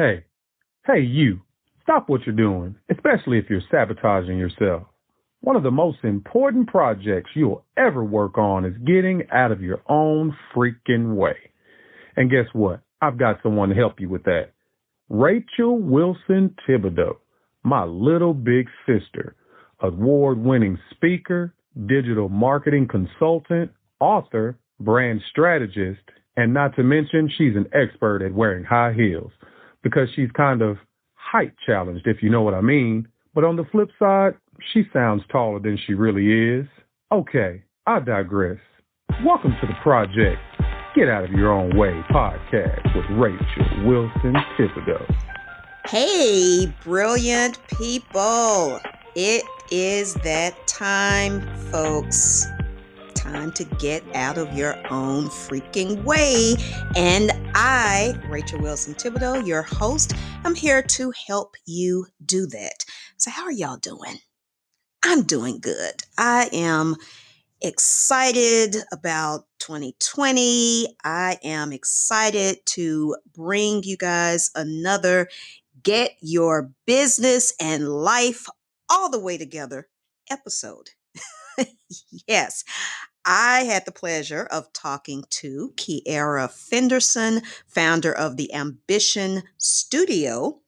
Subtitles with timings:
[0.00, 0.24] Hey,
[0.86, 1.40] hey, you,
[1.82, 4.84] stop what you're doing, especially if you're sabotaging yourself.
[5.42, 9.82] One of the most important projects you'll ever work on is getting out of your
[9.90, 11.36] own freaking way.
[12.16, 12.80] And guess what?
[13.02, 14.52] I've got someone to help you with that.
[15.10, 17.16] Rachel Wilson Thibodeau,
[17.62, 19.36] my little big sister,
[19.80, 21.52] award winning speaker,
[21.86, 23.70] digital marketing consultant,
[24.00, 26.00] author, brand strategist,
[26.38, 29.32] and not to mention she's an expert at wearing high heels
[29.82, 30.76] because she's kind of
[31.14, 33.08] height challenged, if you know what I mean.
[33.34, 34.34] But on the flip side,
[34.72, 36.66] she sounds taller than she really is.
[37.12, 38.58] Okay, I digress.
[39.24, 40.40] Welcome to the project
[40.94, 45.14] Get Out of Your Own Way podcast with Rachel Wilson Thibodeau.
[45.86, 48.80] Hey, brilliant people.
[49.14, 52.46] It is that time, folks
[53.20, 56.54] time to get out of your own freaking way.
[56.96, 62.86] And I, Rachel Wilson Thibodeau, your host, I'm here to help you do that.
[63.18, 64.20] So, how are y'all doing?
[65.04, 66.02] I'm doing good.
[66.16, 66.96] I am
[67.60, 70.96] excited about 2020.
[71.04, 75.28] I am excited to bring you guys another
[75.82, 78.46] Get Your Business and Life
[78.88, 79.88] All the Way Together
[80.30, 80.90] episode.
[82.26, 82.64] yes,
[83.24, 90.60] I had the pleasure of talking to Kiara Fenderson, founder of the Ambition Studio.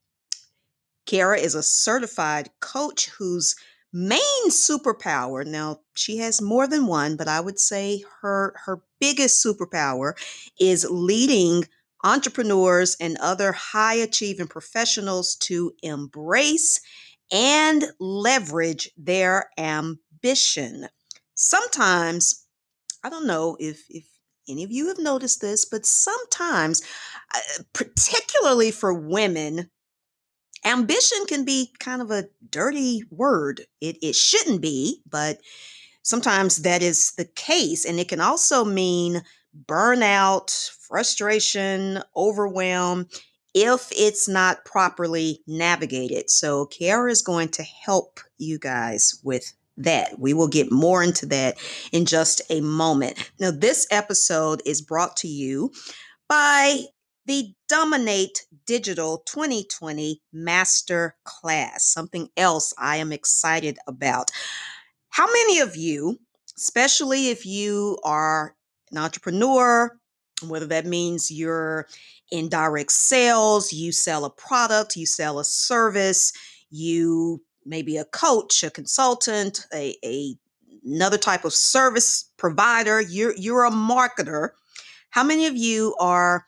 [1.06, 3.56] Kiara is a certified coach whose
[3.92, 9.44] main superpower, now she has more than one, but I would say her her biggest
[9.44, 10.14] superpower
[10.58, 11.64] is leading
[12.04, 16.80] entrepreneurs and other high achieving professionals to embrace
[17.30, 20.88] and leverage their ambition.
[21.34, 22.41] Sometimes
[23.04, 24.04] I don't know if if
[24.48, 26.82] any of you have noticed this, but sometimes,
[27.34, 29.70] uh, particularly for women,
[30.64, 33.62] ambition can be kind of a dirty word.
[33.80, 35.40] It it shouldn't be, but
[36.02, 39.22] sometimes that is the case, and it can also mean
[39.66, 43.06] burnout, frustration, overwhelm
[43.54, 46.30] if it's not properly navigated.
[46.30, 50.18] So, Kiara is going to help you guys with that.
[50.18, 51.58] We will get more into that
[51.92, 53.30] in just a moment.
[53.38, 55.72] Now, this episode is brought to you
[56.28, 56.82] by
[57.26, 64.30] the Dominate Digital 2020 Master Class, something else I am excited about.
[65.10, 66.18] How many of you,
[66.56, 68.56] especially if you are
[68.90, 69.96] an entrepreneur,
[70.46, 71.86] whether that means you're
[72.30, 76.32] in direct sales, you sell a product, you sell a service,
[76.70, 80.36] you maybe a coach, a consultant, a, a
[80.84, 84.50] another type of service provider, you're you're a marketer.
[85.10, 86.46] How many of you are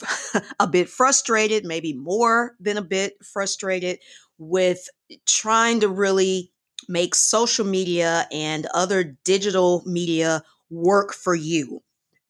[0.60, 3.98] a bit frustrated, maybe more than a bit frustrated
[4.38, 4.88] with
[5.26, 6.52] trying to really
[6.88, 11.82] make social media and other digital media work for you?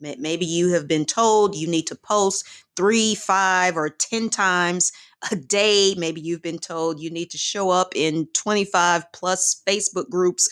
[0.02, 2.46] Maybe you have been told you need to post
[2.76, 4.92] three, five, or 10 times
[5.30, 5.94] a day.
[5.96, 10.48] Maybe you've been told you need to show up in 25 plus Facebook groups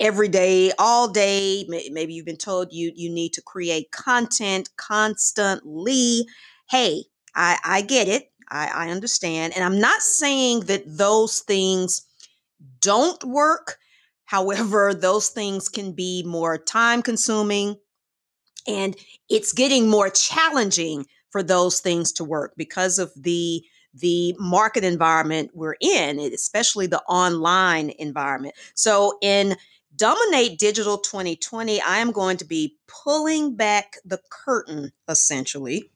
[0.00, 1.66] every day, all day.
[1.68, 6.26] Maybe you've been told you you need to create content constantly.
[6.70, 7.04] Hey,
[7.34, 8.30] I, I get it.
[8.50, 9.54] I, I understand.
[9.54, 12.02] And I'm not saying that those things
[12.80, 13.78] don't work.
[14.24, 17.76] However, those things can be more time consuming
[18.66, 18.96] and
[19.28, 23.64] it's getting more challenging for those things to work because of the
[23.96, 28.54] the market environment we're in, especially the online environment.
[28.74, 29.56] So in
[29.96, 35.90] Dominate Digital 2020, I am going to be pulling back the curtain essentially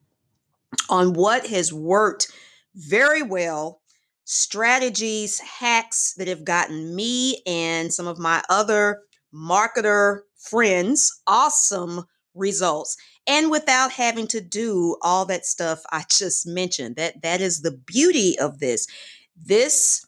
[0.88, 2.30] on what has worked
[2.76, 3.80] very well,
[4.24, 9.02] strategies, hacks that have gotten me and some of my other
[9.34, 12.04] marketer friends awesome
[12.38, 16.96] results and without having to do all that stuff I just mentioned.
[16.96, 18.86] That that is the beauty of this.
[19.40, 20.04] This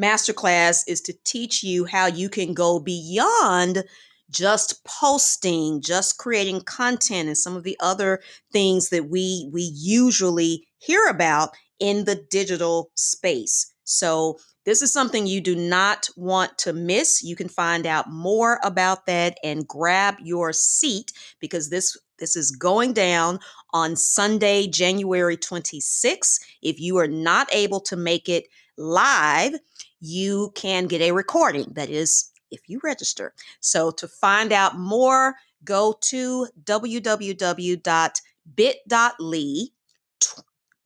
[0.00, 3.84] masterclass is to teach you how you can go beyond
[4.30, 8.20] just posting, just creating content and some of the other
[8.52, 11.50] things that we we usually hear about
[11.80, 13.72] in the digital space.
[13.90, 17.24] So this is something you do not want to miss.
[17.24, 22.50] You can find out more about that and grab your seat because this this is
[22.50, 23.40] going down
[23.72, 26.38] on Sunday, January 26th.
[26.62, 28.44] If you are not able to make it
[28.76, 29.54] live,
[30.00, 31.72] you can get a recording.
[31.72, 33.32] That is if you register.
[33.60, 37.80] So to find out more, go to www.bit.ly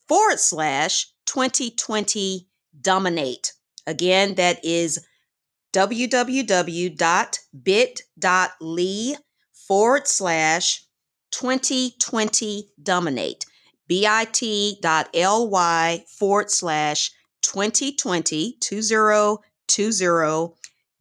[0.07, 2.49] forward slash 2020
[2.81, 3.53] dominate.
[3.87, 5.05] Again, that is
[5.73, 6.97] www.bit.ly
[9.67, 10.85] forward slash
[11.33, 13.45] 2020 dominate.
[13.89, 14.85] bit.ly
[16.19, 17.11] forward slash
[17.43, 20.55] 2020 2020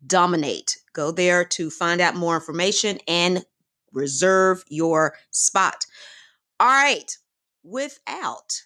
[0.05, 0.77] dominate.
[0.93, 3.45] Go there to find out more information and
[3.93, 5.85] reserve your spot.
[6.59, 7.15] All right,
[7.63, 8.63] without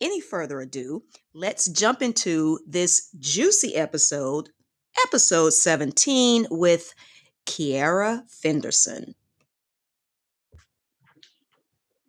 [0.00, 1.02] any further ado,
[1.34, 4.50] let's jump into this juicy episode,
[5.06, 6.94] episode 17 with
[7.46, 9.14] Kiara Fenderson.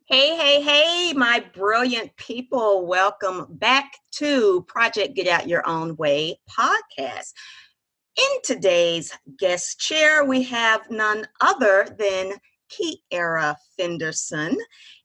[0.06, 2.88] Hey, hey, hey, my brilliant people.
[2.88, 7.34] Welcome back to Project Get Out Your Own Way podcast.
[8.18, 12.34] In today's guest chair, we have none other than
[12.72, 14.58] Kiara Fenderson,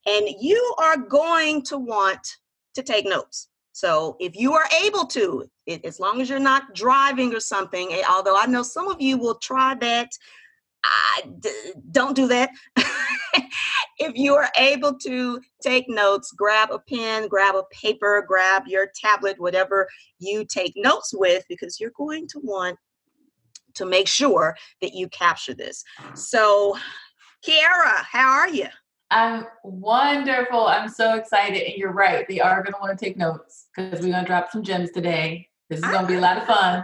[0.07, 2.37] and you are going to want
[2.75, 3.49] to take notes.
[3.73, 7.93] So if you are able to, it, as long as you're not driving or something,
[7.93, 10.11] eh, although I know some of you will try that,
[10.85, 12.50] I d- don't do that.
[13.99, 18.88] if you are able to take notes, grab a pen, grab a paper, grab your
[18.94, 19.88] tablet, whatever
[20.19, 22.79] you take notes with, because you're going to want
[23.75, 25.82] to make sure that you capture this.
[26.15, 26.77] So,
[27.44, 28.69] Kiara, how are you?
[29.15, 30.67] I'm wonderful.
[30.67, 31.63] I'm so excited.
[31.63, 32.27] And you're right.
[32.27, 34.91] They are going to want to take notes because we're going to drop some gems
[34.91, 35.49] today.
[35.71, 36.83] This is going to be a lot of fun.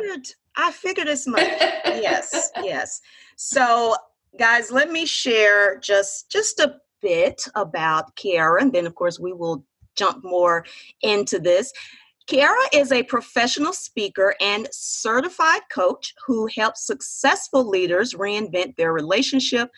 [0.56, 1.40] I figured as much.
[1.40, 3.00] yes, yes.
[3.36, 3.96] So,
[4.38, 9.32] guys, let me share just just a bit about Kiara, and then of course we
[9.32, 9.64] will
[9.96, 10.64] jump more
[11.02, 11.72] into this.
[12.30, 19.68] Kiara is a professional speaker and certified coach who helps successful leaders reinvent their relationship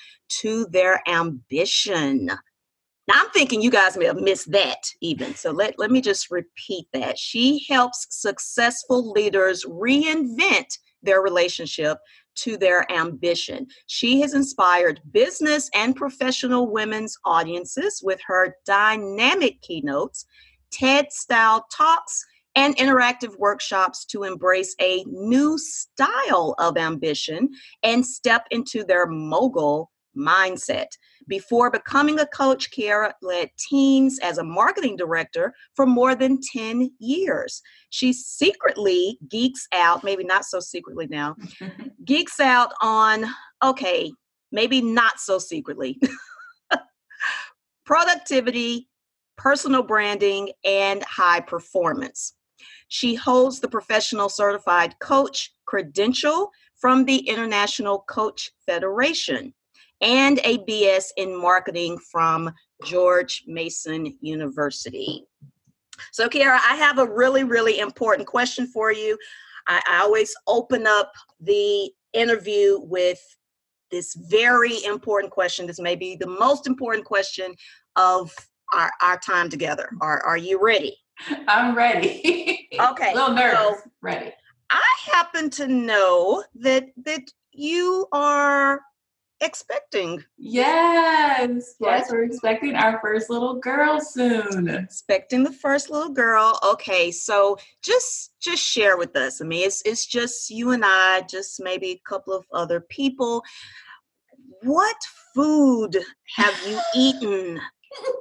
[0.43, 2.27] to their ambition.
[2.27, 5.35] Now, I'm thinking you guys may have missed that even.
[5.35, 7.19] So let, let me just repeat that.
[7.19, 11.97] She helps successful leaders reinvent their relationship
[12.35, 13.67] to their ambition.
[13.87, 20.27] She has inspired business and professional women's audiences with her dynamic keynotes,
[20.71, 27.49] TED style talks, and interactive workshops to embrace a new style of ambition
[27.83, 30.89] and step into their mogul mindset.
[31.29, 36.91] Before becoming a coach, Kiara led teams as a marketing director for more than 10
[36.99, 37.63] years.
[37.91, 41.37] She secretly geeks out, maybe not so secretly now,
[42.05, 43.27] geeks out on,
[43.63, 44.13] okay,
[44.51, 45.99] maybe not so secretly,
[47.87, 48.89] productivity,
[49.37, 52.35] personal branding, and high performance.
[52.93, 59.55] She holds the professional certified coach credential from the International Coach Federation
[60.03, 62.53] and a BS in marketing from
[62.85, 65.25] George Mason University.
[66.13, 69.17] So, Kiara, I have a really, really important question for you.
[69.69, 73.23] I, I always open up the interview with
[73.91, 75.67] this very important question.
[75.67, 77.55] This may be the most important question
[77.97, 78.35] of
[78.75, 79.89] our, our time together.
[80.03, 80.99] Are, are you ready?
[81.49, 82.69] I'm ready.
[82.81, 83.13] Okay.
[83.13, 83.83] a little nervous.
[83.85, 84.33] So ready.
[84.71, 84.83] I
[85.13, 88.81] happen to know that that you are
[89.43, 90.25] expecting.
[90.39, 91.75] Yes.
[91.79, 94.69] Yes, we're expecting our first little girl soon.
[94.69, 96.59] Expecting the first little girl.
[96.65, 99.43] Okay, so just just share with us.
[99.43, 103.43] I mean, it's it's just you and I, just maybe a couple of other people.
[104.63, 104.97] What
[105.35, 105.99] food
[106.37, 107.61] have you eaten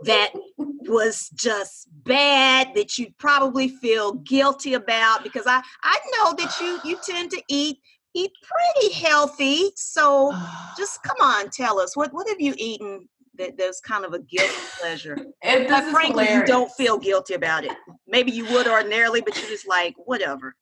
[0.04, 6.60] that was just bad that you probably feel guilty about because i i know that
[6.60, 7.78] you you tend to eat
[8.14, 9.72] eat pretty healthy.
[9.76, 10.34] So
[10.78, 14.20] just come on tell us what what have you eaten that there's kind of a
[14.20, 15.18] guilty pleasure?
[15.42, 16.50] It, but frankly hilarious.
[16.50, 17.72] you don't feel guilty about it.
[18.08, 20.56] Maybe you would ordinarily but you're just like whatever.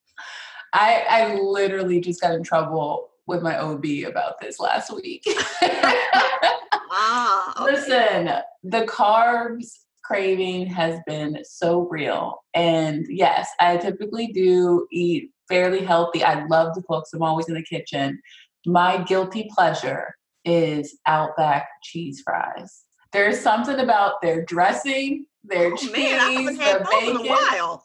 [0.74, 5.24] I i literally just got in trouble with my OB about this last week.
[6.91, 7.72] ah, okay.
[7.72, 8.31] Listen,
[8.63, 9.67] the carbs
[10.03, 12.43] craving has been so real.
[12.53, 16.24] And yes, I typically do eat fairly healthy.
[16.24, 18.19] I love to cook, so I'm always in the kitchen.
[18.65, 20.15] My guilty pleasure
[20.46, 22.86] is Outback cheese fries.
[23.12, 27.77] There's something about their dressing, their oh, cheese, man, the bacon.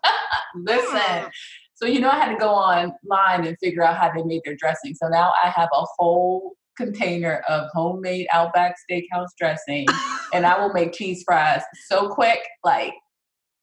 [0.55, 1.31] Listen, mm.
[1.75, 4.57] So, you know, I had to go online and figure out how they made their
[4.57, 4.95] dressing.
[4.95, 9.87] So now I have a whole container of homemade Outback Steakhouse dressing,
[10.33, 12.95] and I will make cheese fries so quick, like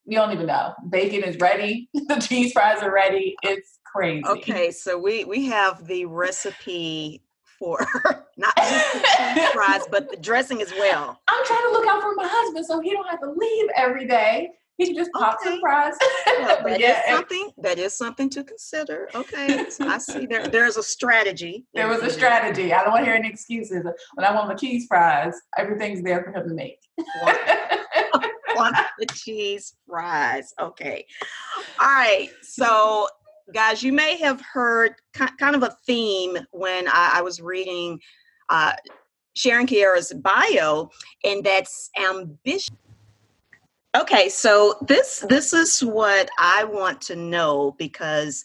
[0.04, 0.74] you don't even know.
[0.88, 3.34] Bacon is ready, the cheese fries are ready.
[3.42, 4.24] It's crazy.
[4.26, 7.22] Okay, so we we have the recipe
[7.58, 7.78] for
[8.36, 9.00] not just the
[9.34, 11.20] cheese fries, but the dressing as well.
[11.28, 14.06] I'm trying to look out for my husband so he don't have to leave every
[14.06, 15.58] day He just pop Okay.
[15.60, 15.94] fries.
[16.26, 19.08] Well, that yeah, is something that is something to consider.
[19.14, 21.64] Okay, so I see there there's a strategy.
[21.74, 22.72] there was a strategy.
[22.72, 23.84] I don't want to hear any excuses.
[24.14, 26.78] When I want my cheese fries, everything's there for him to make.
[28.56, 30.52] want the cheese fries.
[30.60, 31.06] Okay.
[31.80, 32.28] All right.
[32.42, 33.08] So,
[33.52, 34.94] guys, you may have heard
[35.38, 38.00] kind of a theme when I, I was reading
[38.48, 38.72] uh,
[39.34, 40.90] Sharon Kiara's bio,
[41.24, 42.74] and that's ambition.
[43.94, 48.42] Okay, so this this is what I want to know because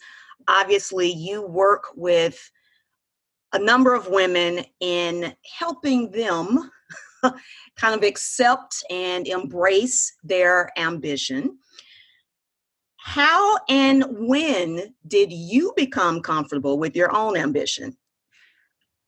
[0.50, 2.52] obviously you work with
[3.54, 6.70] a number of women in helping them
[7.78, 11.58] kind of accept and embrace their ambition.
[12.98, 17.96] How and when did you become comfortable with your own ambition?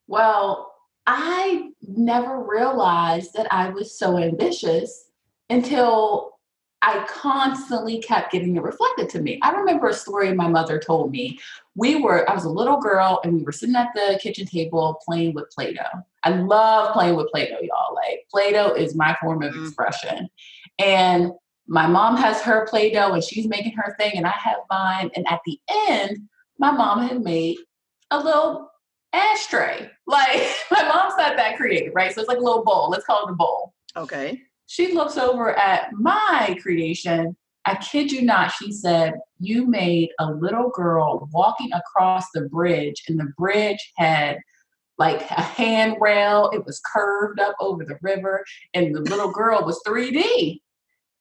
[0.08, 0.72] Well,
[1.05, 5.09] I never realized that I was so ambitious
[5.50, 6.38] until
[6.82, 9.38] I constantly kept getting it reflected to me.
[9.41, 11.38] I remember a story my mother told me.
[11.75, 15.00] We were, I was a little girl and we were sitting at the kitchen table
[15.06, 15.82] playing with Play Doh.
[16.24, 17.96] I love playing with Play Doh, y'all.
[17.96, 19.65] Like, Play Doh is my form of Mm.
[19.65, 20.29] expression.
[20.77, 21.32] And
[21.68, 25.12] my mom has her Play Doh and she's making her thing, and I have mine.
[25.15, 26.18] And at the end,
[26.58, 27.58] my mom had made
[28.12, 28.72] a little
[29.13, 29.89] ashtray.
[30.08, 32.13] Like, my mom's not that creative, right?
[32.13, 32.89] So it's like a little bowl.
[32.89, 34.41] Let's call it a bowl Okay.
[34.70, 37.36] She looks over at my creation.
[37.66, 43.02] I kid you not, she said, You made a little girl walking across the bridge,
[43.08, 44.38] and the bridge had
[45.00, 46.52] like a handrail.
[46.54, 48.46] It was curved up over the river,
[48.76, 50.60] and the little girl was 3D.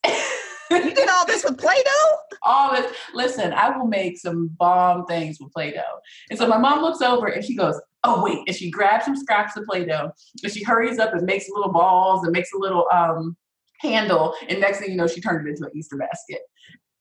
[0.71, 2.17] You did all this with Play Doh?
[2.43, 2.93] all this.
[3.15, 6.01] Listen, I will make some bomb things with Play Doh.
[6.31, 8.39] And so my mom looks over and she goes, Oh, wait.
[8.47, 10.11] And she grabs some scraps of Play Doh
[10.43, 13.37] and she hurries up and makes little balls and makes a little um,
[13.81, 14.35] handle.
[14.49, 16.41] And next thing you know, she turned it into an Easter basket.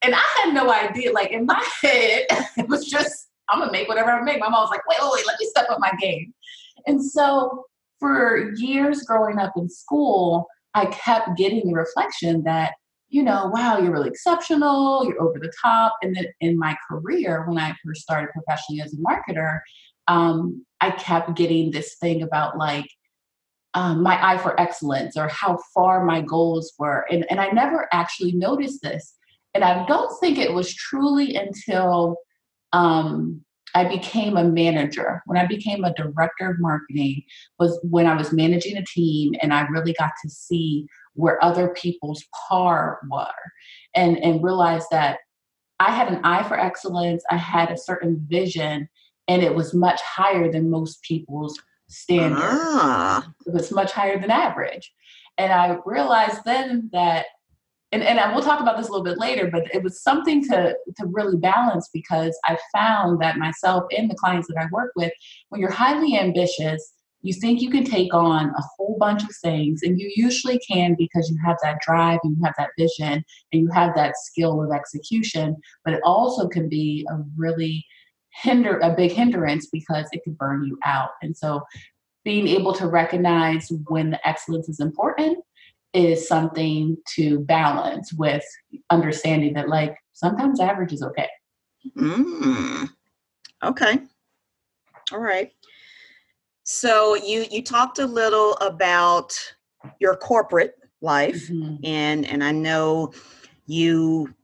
[0.01, 1.11] And I had no idea.
[1.11, 2.25] Like in my head,
[2.57, 4.39] it was just, I'm to make whatever I make.
[4.39, 6.33] My mom was like, Wait, wait, wait, let me step up my game.
[6.85, 7.65] And so
[7.99, 12.73] for years growing up in school, I kept getting the reflection that
[13.09, 15.95] you know, wow, you're really exceptional, you're over the top.
[16.01, 19.59] And then in my career, when I first started professionally as a marketer,
[20.07, 22.89] um, I kept getting this thing about like
[23.73, 27.05] um, my eye for excellence or how far my goals were.
[27.11, 29.15] And, and I never actually noticed this.
[29.53, 32.17] And I don't think it was truly until
[32.73, 33.41] um,
[33.75, 35.21] I became a manager.
[35.25, 37.23] When I became a director of marketing,
[37.59, 41.69] was when I was managing a team and I really got to see where other
[41.69, 43.27] people's par were
[43.95, 45.19] and and realized that
[45.79, 48.89] I had an eye for excellence, I had a certain vision,
[49.27, 51.59] and it was much higher than most people's
[51.89, 52.39] standard.
[52.41, 53.27] Ah.
[53.45, 54.91] It was much higher than average.
[55.37, 57.27] And I realized then that
[57.93, 60.43] and, and I will talk about this a little bit later, but it was something
[60.49, 64.91] to to really balance because I found that myself and the clients that I work
[64.95, 65.13] with,
[65.49, 66.93] when you're highly ambitious,
[67.27, 70.95] you think you can take on a whole bunch of things, and you usually can
[70.97, 74.63] because you have that drive and you have that vision and you have that skill
[74.63, 75.55] of execution.
[75.83, 77.85] But it also can be a really
[78.29, 81.09] hinder a big hindrance because it could burn you out.
[81.21, 81.63] And so
[82.23, 85.39] being able to recognize when the excellence is important
[85.93, 88.43] is something to balance with
[88.89, 91.29] understanding that like sometimes average is okay.
[91.97, 92.89] Mm.
[93.63, 93.99] Okay.
[95.11, 95.51] All right.
[96.69, 99.33] So you you talked a little about
[100.01, 101.79] your corporate life Mhm.
[101.85, 103.13] and and I know
[103.67, 104.35] you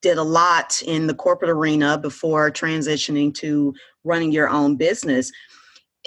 [0.00, 3.74] did a lot in the corporate arena before transitioning to
[4.04, 5.32] running your own business.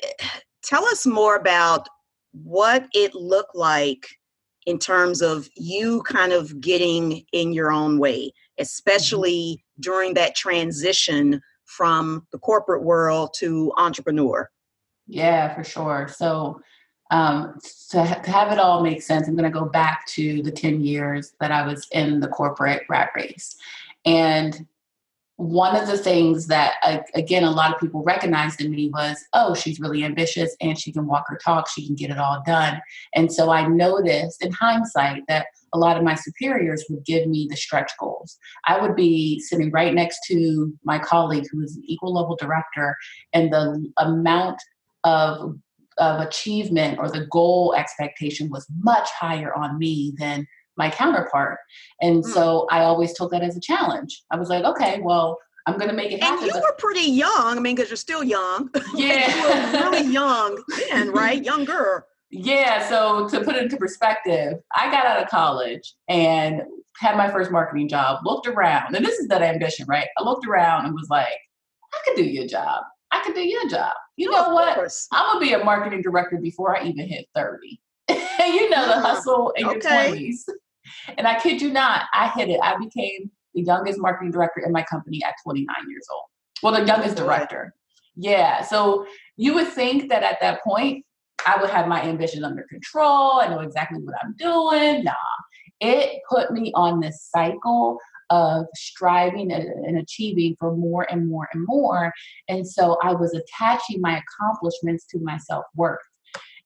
[0.64, 1.90] Tell us more about
[2.32, 4.08] what it looked like
[4.66, 11.42] in terms of you kind of getting in your own way, especially during that transition
[11.66, 14.50] from the corporate world to entrepreneur.
[15.08, 16.08] Yeah, for sure.
[16.08, 16.62] So
[17.12, 17.60] um,
[17.92, 20.82] to, ha- have it all make sense, I'm going to go back to the 10
[20.82, 23.56] years that I was in the corporate rat race.
[24.06, 24.68] And
[25.38, 29.54] one of the things that, again, a lot of people recognized in me was, oh,
[29.54, 32.82] she's really ambitious and she can walk her talk, she can get it all done.
[33.14, 37.48] And so I noticed in hindsight that a lot of my superiors would give me
[37.50, 38.38] the stretch goals.
[38.66, 42.96] I would be sitting right next to my colleague who is an equal level director,
[43.34, 44.62] and the amount
[45.06, 45.56] of
[45.98, 50.46] of achievement or the goal expectation was much higher on me than
[50.78, 51.58] my counterpart.
[52.02, 52.32] And Hmm.
[52.32, 54.22] so I always took that as a challenge.
[54.30, 56.44] I was like, okay, well, I'm going to make it happen.
[56.44, 57.58] And you were pretty young.
[57.58, 58.70] I mean, because you're still young.
[58.94, 59.34] yeah.
[59.34, 59.44] you
[59.82, 61.42] were really young then, right?
[61.42, 62.06] Younger.
[62.30, 66.62] Yeah, so to put it into perspective, I got out of college and
[66.98, 70.08] had my first marketing job, looked around, and this is that ambition, right?
[70.18, 71.28] I looked around and was like,
[71.94, 72.84] I could do your job.
[73.12, 73.94] I could do your job.
[74.18, 74.78] You know what?
[75.12, 77.80] I'm gonna be a marketing director before I even hit 30.
[78.10, 80.12] you know the hustle in your okay.
[80.12, 80.44] 20s.
[81.18, 82.60] And I kid you not, I hit it.
[82.62, 86.26] I became the youngest marketing director in my company at 29 years old.
[86.62, 87.74] Well, the youngest director.
[88.16, 88.62] Yeah.
[88.64, 89.06] So
[89.36, 91.06] you would think that at that point,
[91.46, 93.40] I would have my ambition under control.
[93.40, 95.04] I know exactly what I'm doing.
[95.04, 95.14] Nah,
[95.80, 101.66] it put me on this cycle of striving and, achieving for more and more and
[101.66, 102.12] more.
[102.50, 106.00] And so I was attaching my accomplishments to my self worth.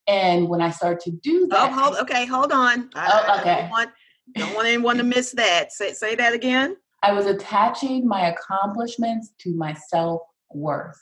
[0.07, 2.89] And when I started to do oh, that, oh, hold, okay, hold on.
[2.95, 3.51] Oh, okay.
[3.51, 3.89] I don't want,
[4.33, 5.71] don't want anyone to miss that.
[5.71, 6.77] Say, say that again.
[7.03, 10.99] I was attaching my accomplishments to my self worth.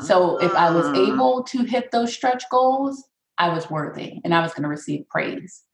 [0.00, 0.94] So if I was ah.
[0.94, 3.04] able to hit those stretch goals,
[3.38, 5.64] I was worthy and I was going to receive praise.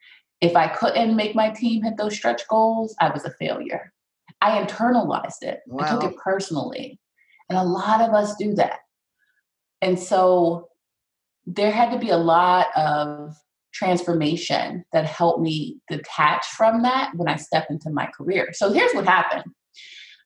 [0.41, 3.93] If I couldn't make my team hit those stretch goals, I was a failure.
[4.41, 5.61] I internalized it.
[5.67, 5.85] Wow.
[5.85, 7.01] I took it personally.
[7.49, 8.81] And a lot of us do that.
[9.83, 10.69] And so
[11.47, 13.35] there had to be a lot of
[13.73, 18.51] transformation that helped me detach from that when I stepped into my career.
[18.53, 19.45] So here's what happened.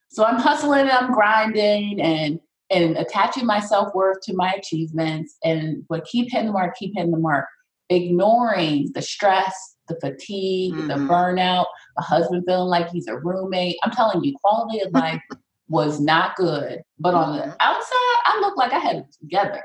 [0.09, 2.39] So I'm hustling, I'm grinding, and
[2.73, 7.11] and attaching my self-worth to my achievements and what keep hitting the mark, keep hitting
[7.11, 7.45] the mark,
[7.89, 10.87] ignoring the stress, the fatigue, mm-hmm.
[10.87, 11.65] the burnout,
[11.97, 13.77] my husband feeling like he's a roommate.
[13.83, 15.21] I'm telling you, quality of life
[15.67, 16.81] was not good.
[16.99, 17.51] But on the mm-hmm.
[17.59, 19.61] outside, I looked like I had it together.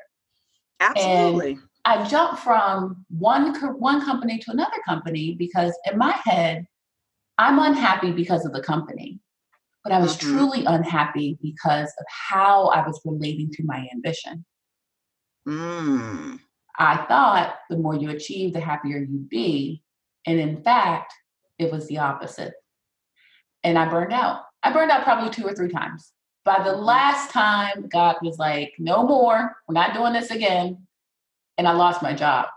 [0.80, 1.52] Absolutely.
[1.52, 6.66] And I jumped from one one company to another company because in my head,
[7.38, 9.20] I'm unhappy because of the company.
[9.84, 10.36] But I was mm-hmm.
[10.36, 14.44] truly unhappy because of how I was relating to my ambition.
[15.48, 16.40] Mm.
[16.78, 19.82] I thought the more you achieve, the happier you'd be.
[20.28, 21.14] And in fact,
[21.58, 22.52] it was the opposite.
[23.64, 24.42] And I burned out.
[24.62, 26.12] I burned out probably two or three times.
[26.44, 26.84] By the mm-hmm.
[26.84, 30.86] last time, God was like, no more, we're not doing this again.
[31.56, 32.48] And I lost my job.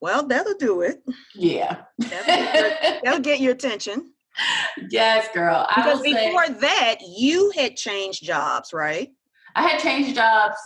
[0.00, 1.02] Well, that'll do it.
[1.34, 1.82] Yeah.
[1.98, 4.12] That'll, that'll get your attention.
[4.88, 5.66] Yes, girl.
[5.68, 9.10] I because before say, that, you had changed jobs, right?
[9.56, 10.56] I had changed jobs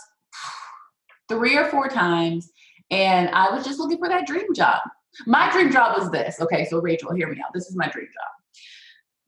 [1.27, 2.51] three or four times,
[2.91, 4.79] and I was just looking for that dream job.
[5.25, 6.39] My dream job was this.
[6.41, 7.53] Okay, so Rachel, hear me out.
[7.53, 8.67] This is my dream job.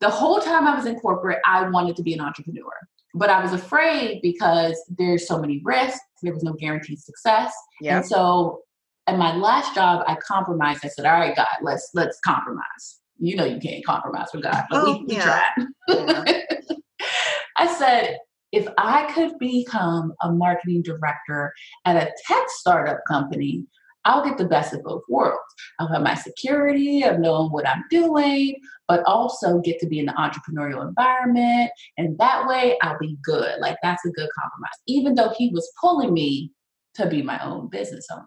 [0.01, 2.71] The whole time I was in corporate, I wanted to be an entrepreneur,
[3.13, 5.99] but I was afraid because there's so many risks.
[6.21, 7.97] There was no guaranteed success, yep.
[7.97, 8.61] and so
[9.07, 10.81] at my last job, I compromised.
[10.83, 14.65] I said, "All right, God, let's let's compromise." You know, you can't compromise with God,
[14.69, 15.23] but oh, we, we yeah.
[15.23, 15.67] tried.
[15.87, 16.41] Yeah.
[17.57, 18.17] I said,
[18.51, 21.53] if I could become a marketing director
[21.85, 23.65] at a tech startup company,
[24.05, 25.41] I'll get the best of both worlds.
[25.79, 30.05] I'll have my security of knowing what I'm doing, but also get to be in
[30.05, 31.71] the entrepreneurial environment.
[31.97, 33.59] And that way I'll be good.
[33.59, 36.51] Like that's a good compromise, even though he was pulling me
[36.95, 38.25] to be my own business owner.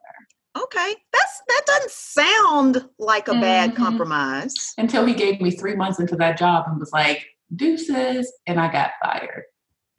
[0.57, 3.41] Okay, that's that doesn't sound like a mm-hmm.
[3.41, 4.55] bad compromise.
[4.77, 8.71] Until he gave me three months into that job and was like, deuces, and I
[8.71, 9.45] got fired.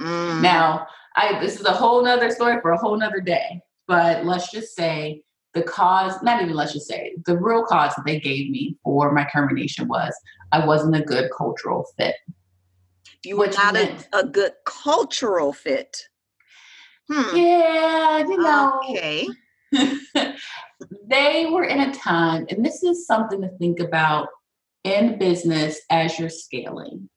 [0.01, 0.41] Mm.
[0.41, 3.61] Now, I this is a whole nother story for a whole nother day.
[3.87, 8.05] But let's just say the cause, not even let's just say, the real cause that
[8.05, 10.13] they gave me for my termination was
[10.51, 12.15] I wasn't a good cultural fit.
[13.23, 16.03] You were not a, a, good cultural fit.
[17.11, 17.35] Hmm.
[17.35, 18.79] Yeah, you know.
[18.83, 19.27] Okay.
[21.07, 24.29] they were in a time, and this is something to think about
[24.83, 27.09] in business as you're scaling.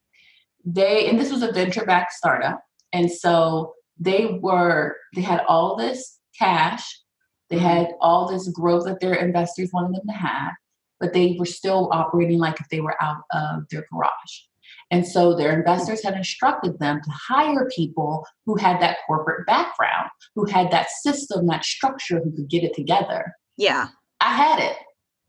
[0.64, 2.62] They, and this was a venture backed startup.
[2.92, 7.01] And so they were, they had all this cash
[7.52, 7.66] they mm-hmm.
[7.66, 10.52] had all this growth that their investors wanted them to have,
[10.98, 14.10] but they were still operating like if they were out of their garage.
[14.90, 20.08] And so their investors had instructed them to hire people who had that corporate background,
[20.34, 23.34] who had that system, that structure, who could get it together.
[23.58, 23.88] Yeah.
[24.20, 24.76] I had it,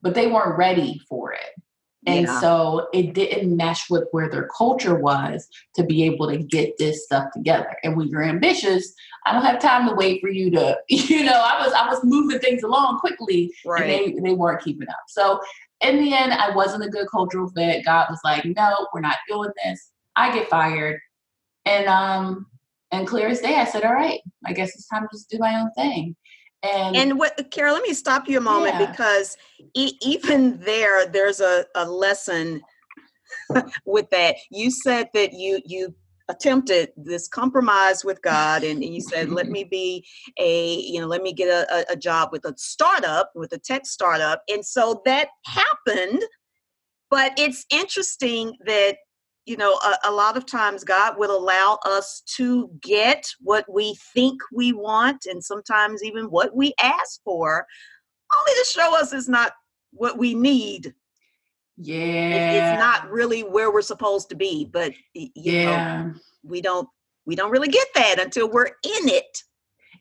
[0.02, 1.62] but they weren't ready for it.
[2.06, 2.40] And yeah.
[2.42, 7.06] so it didn't mesh with where their culture was to be able to get this
[7.06, 7.78] stuff together.
[7.84, 8.94] And when you're ambitious,
[9.26, 12.04] I don't have time to wait for you to, you know, I was I was
[12.04, 13.90] moving things along quickly right.
[13.90, 15.04] and they, they weren't keeping up.
[15.08, 15.40] So
[15.82, 17.86] in the end, I wasn't a good cultural fit.
[17.86, 19.92] God was like, no, we're not doing this.
[20.16, 21.00] I get fired.
[21.66, 22.48] And um
[22.92, 25.40] and clear as day, I said, all right, I guess it's time to just do
[25.40, 26.16] my own thing.
[26.64, 28.90] And, and what, Carol, let me stop you a moment yeah.
[28.90, 29.38] because
[29.74, 32.62] e- even there, there's a, a lesson
[33.86, 34.38] with that.
[34.50, 35.94] You said that you you
[36.30, 40.06] attempted this compromise with God and, and you said, let me be
[40.40, 43.58] a, you know, let me get a, a, a job with a startup, with a
[43.58, 44.42] tech startup.
[44.48, 46.24] And so that happened,
[47.10, 48.98] but it's interesting that
[49.46, 53.96] you know a, a, lot of times god will allow us to get what we
[54.14, 57.66] think we want and sometimes even what we ask for
[58.40, 59.54] only to show us it's not
[59.92, 60.94] what we need.
[61.78, 66.88] Yeah it, it's not really where we're supposed to be but yeah know, we don't
[67.26, 69.44] we don't really get that until we're in it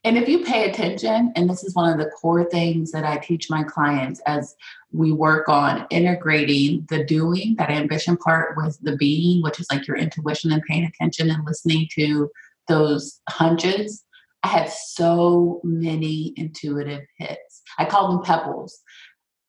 [0.04, 3.18] and if you pay attention, and this is one of the core things that I
[3.18, 4.56] teach my clients as
[4.90, 9.86] we work on integrating the doing, that ambition part, with the being, which is like
[9.86, 12.30] your intuition and paying attention and listening to
[12.66, 14.04] those hunches.
[14.42, 17.62] I had so many intuitive hits.
[17.78, 18.80] I call them pebbles.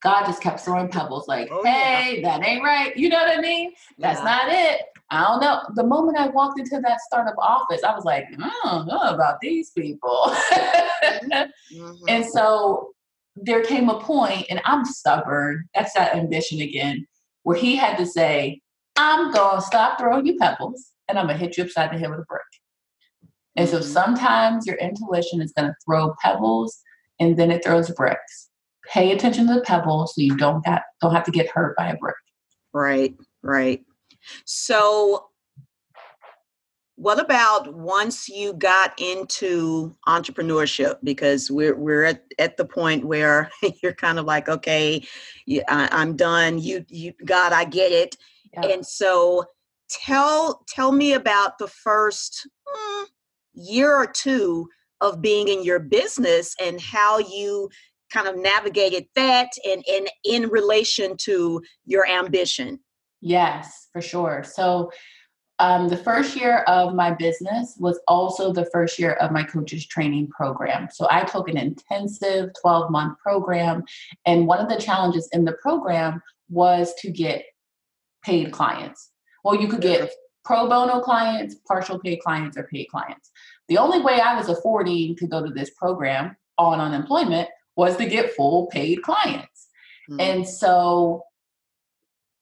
[0.04, 2.38] God just kept throwing pebbles like, oh, hey, yeah.
[2.38, 2.96] that ain't right.
[2.96, 3.72] You know what I mean?
[3.98, 4.26] That's yeah.
[4.26, 4.82] not it.
[5.14, 5.62] I don't know.
[5.76, 9.40] The moment I walked into that startup office, I was like, I don't know about
[9.42, 10.26] these people.
[10.54, 11.94] mm-hmm.
[12.08, 12.94] And so
[13.36, 15.66] there came a point, and I'm stubborn.
[15.76, 17.06] That's that ambition again,
[17.44, 18.62] where he had to say,
[18.96, 21.98] I'm going to stop throwing you pebbles and I'm going to hit you upside the
[21.98, 22.42] head with a brick.
[23.56, 23.88] And so mm-hmm.
[23.88, 26.80] sometimes your intuition is going to throw pebbles
[27.20, 28.50] and then it throws bricks.
[28.92, 31.90] Pay attention to the pebbles so you don't have, don't have to get hurt by
[31.90, 32.16] a brick.
[32.74, 33.82] Right, right.
[34.46, 35.30] So,
[36.96, 40.98] what about once you got into entrepreneurship?
[41.04, 43.50] Because we're we're at, at the point where
[43.82, 45.06] you're kind of like, okay,
[45.68, 46.60] I, am done.
[46.60, 48.16] You you God, I get it.
[48.54, 48.68] Yeah.
[48.68, 49.46] And so,
[49.90, 53.06] tell tell me about the first mm,
[53.54, 54.70] year or two
[55.02, 57.70] of being in your business and how you
[58.10, 62.80] kind of navigated that and, and in relation to your ambition
[63.24, 64.44] Yes, for sure.
[64.44, 64.92] So,
[65.60, 69.86] um, the first year of my business was also the first year of my coaches
[69.86, 70.90] training program.
[70.92, 73.84] So, I took an intensive 12 month program.
[74.26, 77.46] And one of the challenges in the program was to get
[78.26, 79.12] paid clients.
[79.46, 80.12] Well, you could get
[80.44, 83.32] pro bono clients, partial paid clients, or paid clients.
[83.70, 88.06] The only way I was affording to go to this program on unemployment was to
[88.06, 89.70] get full paid clients.
[90.10, 90.20] Mm-hmm.
[90.20, 91.24] And so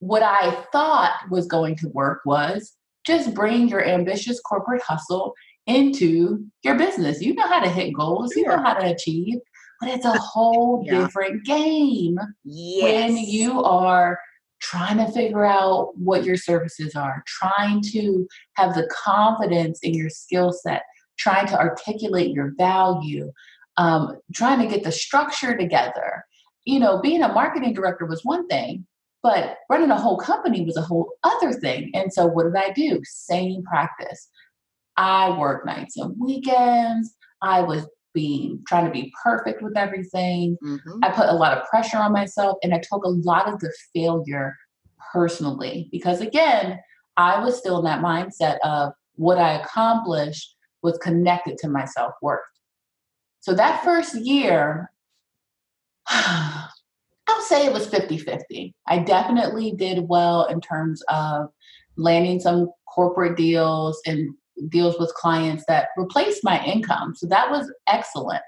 [0.01, 5.33] what I thought was going to work was just bring your ambitious corporate hustle
[5.67, 7.21] into your business.
[7.21, 9.37] You know how to hit goals, you know how to achieve,
[9.79, 11.01] but it's a whole yeah.
[11.01, 12.83] different game yes.
[12.83, 14.19] when you are
[14.59, 20.09] trying to figure out what your services are, trying to have the confidence in your
[20.09, 20.81] skill set,
[21.19, 23.31] trying to articulate your value,
[23.77, 26.25] um, trying to get the structure together.
[26.65, 28.85] You know, being a marketing director was one thing,
[29.23, 31.91] but running a whole company was a whole other thing.
[31.93, 33.01] And so what did I do?
[33.03, 34.29] Same practice.
[34.97, 37.15] I worked nights and weekends.
[37.41, 40.57] I was being trying to be perfect with everything.
[40.63, 40.99] Mm-hmm.
[41.03, 43.71] I put a lot of pressure on myself and I took a lot of the
[43.93, 44.55] failure
[45.13, 46.79] personally because again,
[47.17, 52.39] I was still in that mindset of what I accomplished was connected to my self-worth.
[53.39, 54.91] So that first year
[57.47, 58.73] Say it was 50 50.
[58.87, 61.49] I definitely did well in terms of
[61.97, 64.33] landing some corporate deals and
[64.69, 67.15] deals with clients that replaced my income.
[67.15, 68.43] So that was excellent.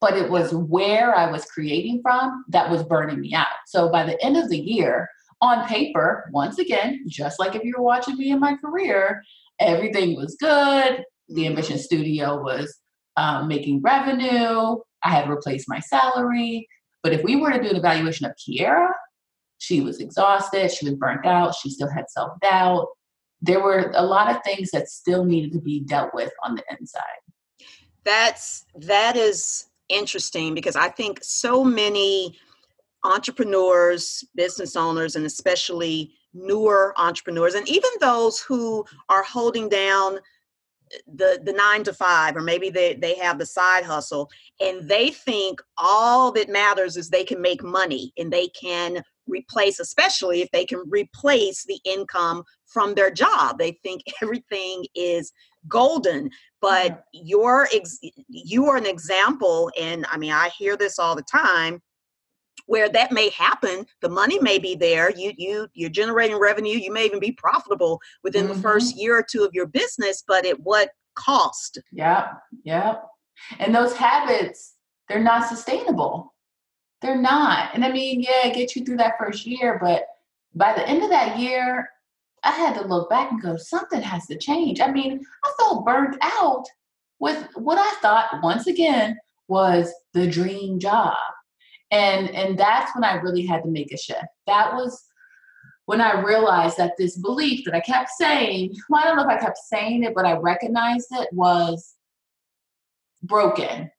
[0.00, 3.46] But it was where I was creating from that was burning me out.
[3.66, 5.08] So by the end of the year,
[5.40, 9.22] on paper, once again, just like if you were watching me in my career,
[9.60, 11.04] everything was good.
[11.28, 12.76] The Ambition Studio was
[13.16, 14.76] um, making revenue.
[15.04, 16.66] I had replaced my salary.
[17.08, 18.90] But if we were to do an evaluation of Kiara,
[19.56, 22.86] she was exhausted, she was burnt out, she still had self doubt.
[23.40, 26.62] There were a lot of things that still needed to be dealt with on the
[26.78, 27.02] inside.
[28.04, 32.36] That's that is interesting because I think so many
[33.04, 40.18] entrepreneurs, business owners, and especially newer entrepreneurs, and even those who are holding down
[41.06, 44.28] the the nine to five or maybe they they have the side hustle
[44.60, 49.78] and they think all that matters is they can make money and they can replace
[49.78, 53.58] especially if they can replace the income from their job.
[53.58, 55.32] They think everything is
[55.66, 57.98] golden but you're ex-
[58.28, 61.82] you are an example and i mean i hear this all the time
[62.68, 66.92] where that may happen the money may be there you you you're generating revenue you
[66.92, 68.54] may even be profitable within mm-hmm.
[68.54, 71.78] the first year or two of your business but at what cost?
[71.90, 72.28] Yeah
[72.64, 72.96] yeah
[73.58, 74.74] and those habits
[75.08, 76.34] they're not sustainable.
[77.00, 77.74] They're not.
[77.74, 80.04] And i mean yeah get you through that first year but
[80.54, 81.88] by the end of that year
[82.44, 84.80] i had to look back and go something has to change.
[84.80, 86.64] I mean i felt burnt out
[87.18, 89.16] with what i thought once again
[89.48, 91.16] was the dream job
[91.90, 95.08] and and that's when i really had to make a shift that was
[95.88, 99.28] when I realized that this belief that I kept saying, well, I don't know if
[99.30, 101.94] I kept saying it, but I recognized it was
[103.22, 103.90] broken.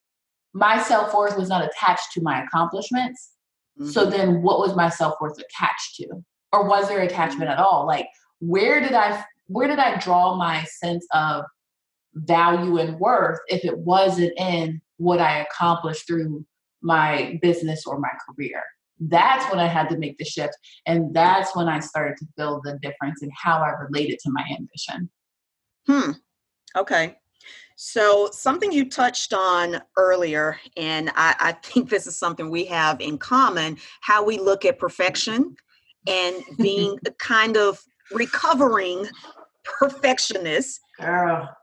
[0.54, 3.32] My self worth was not attached to my accomplishments.
[3.80, 3.90] Mm-hmm.
[3.90, 6.24] So then what was my self worth attached to?
[6.52, 7.60] Or was there attachment mm-hmm.
[7.60, 7.88] at all?
[7.88, 8.06] Like
[8.38, 11.44] where did I where did I draw my sense of
[12.14, 16.46] value and worth if it wasn't in what I accomplished through
[16.82, 18.64] my business or my career?
[19.00, 20.54] That's when I had to make the shift.
[20.86, 24.44] And that's when I started to feel the difference in how I related to my
[24.58, 25.10] ambition.
[25.88, 26.12] Hmm.
[26.76, 27.16] Okay.
[27.82, 33.00] So, something you touched on earlier, and I, I, think this is something we have
[33.00, 35.56] in common how we look at perfection
[36.06, 37.80] and being a kind of
[38.12, 39.08] recovering
[39.64, 40.82] perfectionist.
[41.00, 41.50] Girl.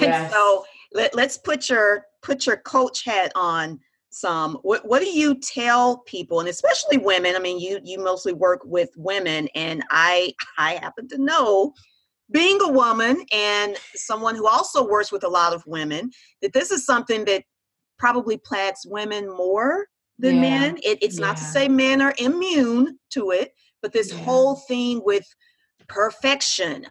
[0.00, 0.30] Yes.
[0.30, 3.80] so, let, let's put your put your coach hat on
[4.14, 8.32] some what, what do you tell people and especially women i mean you you mostly
[8.32, 11.72] work with women and i i happen to know
[12.32, 16.70] being a woman and someone who also works with a lot of women, that this
[16.70, 17.44] is something that
[17.98, 19.86] probably plagues women more
[20.18, 20.40] than yeah.
[20.40, 20.76] men.
[20.82, 21.26] It, it's yeah.
[21.26, 24.18] not to say men are immune to it, but this yeah.
[24.18, 25.26] whole thing with
[25.88, 26.86] perfection.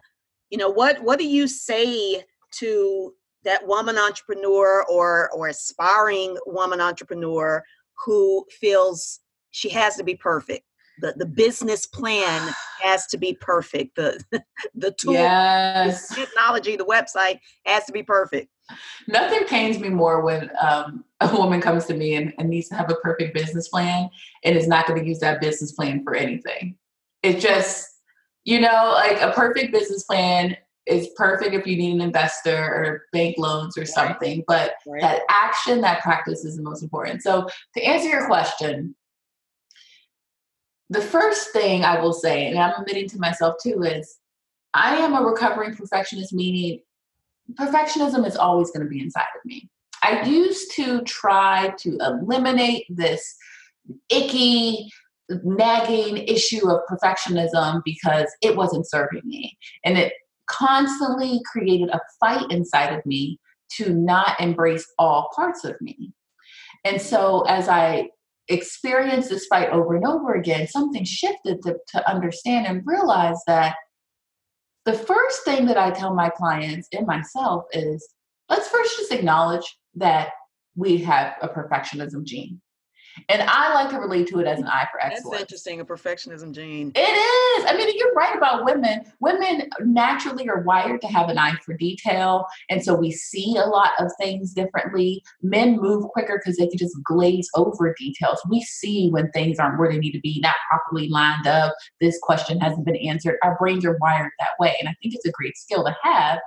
[0.50, 2.24] You know, what what do you say
[2.58, 7.62] to that woman entrepreneur or or aspiring woman entrepreneur
[8.04, 10.64] who feels she has to be perfect?
[11.02, 12.52] the, the business plan
[12.82, 13.96] has to be perfect.
[13.96, 14.22] The
[14.74, 16.08] the tool, yes.
[16.08, 18.48] the technology, the website has to be perfect.
[19.06, 22.76] Nothing pains me more when um, a woman comes to me and, and needs to
[22.76, 24.08] have a perfect business plan
[24.44, 26.76] and is not going to use that business plan for anything.
[27.22, 27.88] It just,
[28.44, 33.02] you know, like a perfect business plan is perfect if you need an investor or
[33.12, 35.00] bank loans or something, but right.
[35.00, 37.22] that action, that practice is the most important.
[37.22, 38.94] So to answer your question,
[40.90, 44.18] the first thing I will say, and I'm admitting to myself too, is
[44.74, 46.80] I am a recovering perfectionist, meaning
[47.54, 49.70] perfectionism is always going to be inside of me.
[50.02, 53.36] I used to try to eliminate this
[54.10, 54.90] icky,
[55.44, 59.56] nagging issue of perfectionism because it wasn't serving me.
[59.84, 60.12] And it
[60.52, 63.38] constantly created a fight inside of me
[63.76, 66.12] to not embrace all parts of me.
[66.84, 68.10] And so as I
[68.48, 73.76] experienced this fight over and over again, something shifted to, to understand and realize that
[74.84, 78.06] the first thing that I tell my clients and myself is
[78.48, 80.30] let's first just acknowledge that
[80.74, 82.60] we have a perfectionism gene.
[83.28, 85.30] And I like to relate to it as an eye for excellence.
[85.30, 86.92] That's interesting, a perfectionism gene.
[86.94, 87.64] It is.
[87.66, 89.04] I mean, you're right about women.
[89.20, 92.46] Women naturally are wired to have an eye for detail.
[92.70, 95.22] And so we see a lot of things differently.
[95.42, 98.40] Men move quicker because they can just glaze over details.
[98.48, 101.74] We see when things aren't where they need to be, not properly lined up.
[102.00, 103.36] This question hasn't been answered.
[103.42, 104.76] Our brains are wired that way.
[104.80, 106.38] And I think it's a great skill to have.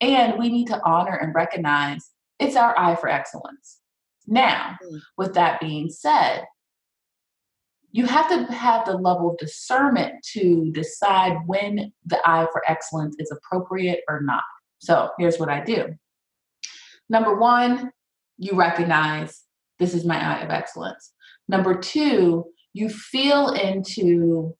[0.00, 3.78] And we need to honor and recognize it's our eye for excellence.
[4.26, 5.00] Now, mm.
[5.16, 6.44] with that being said,
[7.92, 13.16] you have to have the level of discernment to decide when the eye for excellence
[13.18, 14.42] is appropriate or not.
[14.78, 15.94] So here's what I do.
[17.08, 17.90] Number one,
[18.38, 19.44] you recognize
[19.78, 21.12] this is my eye of excellence.
[21.48, 24.54] Number two, you feel into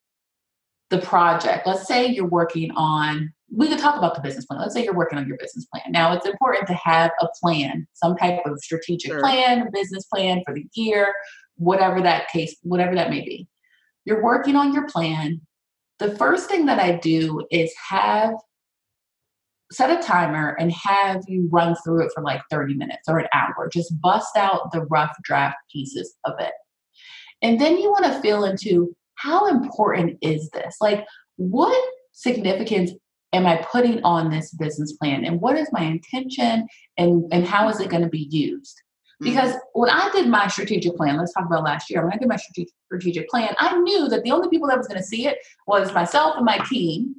[0.90, 1.66] the project.
[1.66, 4.60] Let's say you're working on we could talk about the business plan.
[4.60, 5.84] Let's say you're working on your business plan.
[5.90, 9.20] Now, it's important to have a plan, some type of strategic sure.
[9.20, 11.14] plan, business plan for the year,
[11.56, 13.46] whatever that case, whatever that may be.
[14.04, 15.40] You're working on your plan.
[15.98, 18.34] The first thing that I do is have
[19.72, 23.28] set a timer and have you run through it for like 30 minutes or an
[23.32, 23.68] hour.
[23.72, 26.52] Just bust out the rough draft pieces of it.
[27.42, 30.76] And then you want to feel into how important is this?
[30.80, 31.04] Like,
[31.36, 31.76] what
[32.12, 32.92] significance
[33.32, 35.24] am I putting on this business plan?
[35.24, 38.80] And what is my intention and, and how is it going to be used?
[39.20, 39.80] Because mm-hmm.
[39.80, 42.02] when I did my strategic plan, let's talk about last year.
[42.02, 44.88] When I did my strategic, strategic plan, I knew that the only people that was
[44.88, 47.16] going to see it was myself and my team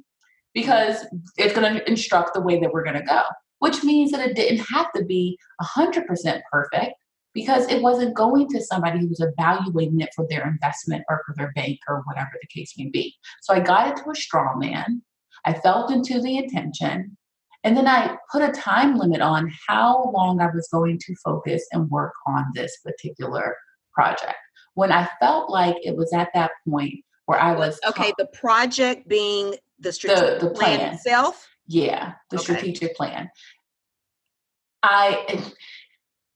[0.54, 1.06] because
[1.36, 3.22] it's going to instruct the way that we're going to go,
[3.58, 6.94] which means that it didn't have to be 100% perfect
[7.38, 11.34] because it wasn't going to somebody who was evaluating it for their investment or for
[11.36, 13.14] their bank or whatever the case may be.
[13.42, 15.02] So I got it to a straw man
[15.44, 17.16] I felt into the intention.
[17.64, 21.66] And then I put a time limit on how long I was going to focus
[21.72, 23.56] and work on this particular
[23.92, 24.36] project.
[24.74, 26.94] When I felt like it was at that point
[27.26, 30.78] where I was okay, the project being the strategic the, the plan.
[30.78, 30.94] plan.
[30.94, 31.48] itself.
[31.66, 32.44] Yeah, the okay.
[32.44, 33.28] strategic plan.
[34.82, 35.52] I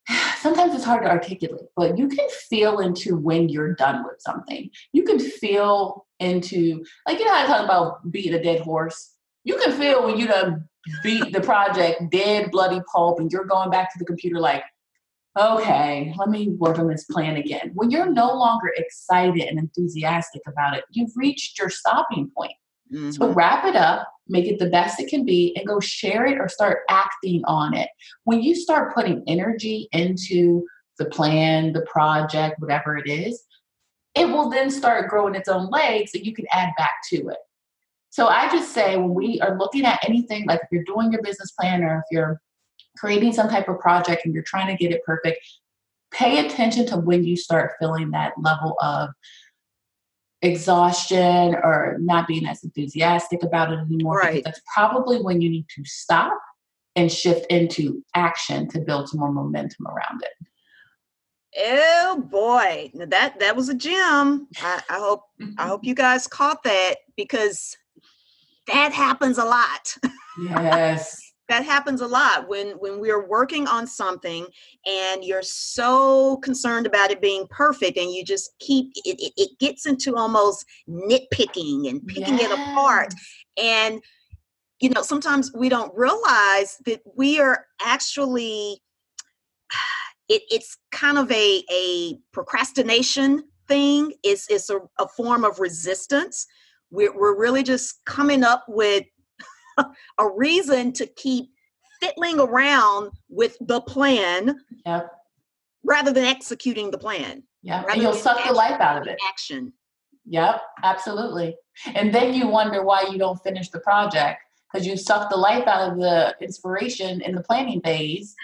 [0.39, 4.71] sometimes it's hard to articulate, but you can feel into when you're done with something.
[4.93, 9.15] You can feel into, like, you know, I talk about beating a dead horse.
[9.45, 10.69] You can feel when you done
[11.03, 14.65] beat the project dead, bloody pulp, and you're going back to the computer, like,
[15.39, 17.71] okay, let me work on this plan again.
[17.75, 22.53] When you're no longer excited and enthusiastic about it, you've reached your stopping point.
[22.93, 23.11] Mm-hmm.
[23.13, 26.39] So wrap it up, make it the best it can be, and go share it
[26.39, 27.89] or start acting on it.
[28.25, 30.65] When you start putting energy into
[30.99, 33.43] the plan, the project, whatever it is,
[34.15, 37.39] it will then start growing its own legs and you can add back to it.
[38.11, 41.23] So I just say when we are looking at anything, like if you're doing your
[41.23, 42.41] business plan or if you're
[42.99, 45.39] creating some type of project and you're trying to get it perfect,
[46.13, 49.09] pay attention to when you start feeling that level of
[50.43, 54.19] exhaustion or not being as enthusiastic about it anymore.
[54.19, 54.43] Right.
[54.45, 56.37] That's probably when you need to stop
[56.97, 60.47] and shift into action to build some more momentum around it.
[61.59, 64.49] Oh boy, that that was a gem.
[64.63, 65.25] I, I hope
[65.59, 67.77] I hope you guys caught that because
[68.69, 69.97] that happens a lot.
[70.41, 71.22] Yes.
[71.49, 74.47] That happens a lot when when we're working on something
[74.87, 79.59] and you're so concerned about it being perfect and you just keep it, it, it
[79.59, 82.51] gets into almost nitpicking and picking yes.
[82.51, 83.15] it apart.
[83.61, 84.03] And
[84.81, 88.81] you know sometimes we don't realize that we are actually
[90.29, 94.13] it, it's kind of a a procrastination thing.
[94.23, 96.47] It's it's a, a form of resistance.
[96.91, 99.05] We're, we're really just coming up with
[100.19, 101.51] a reason to keep
[102.01, 105.11] fiddling around with the plan yep.
[105.85, 107.43] rather than executing the plan.
[107.63, 109.19] Yeah, and you'll suck the life out of it.
[109.29, 109.73] Action.
[110.27, 111.57] Yep, absolutely.
[111.95, 114.41] And then you wonder why you don't finish the project
[114.73, 118.35] because you suck the life out of the inspiration in the planning phase,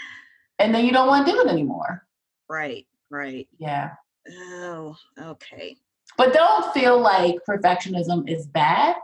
[0.59, 2.07] and then you don't want to do it anymore.
[2.49, 3.49] Right, right.
[3.59, 3.91] Yeah.
[4.31, 5.77] Oh, okay.
[6.17, 8.97] But don't feel like perfectionism is bad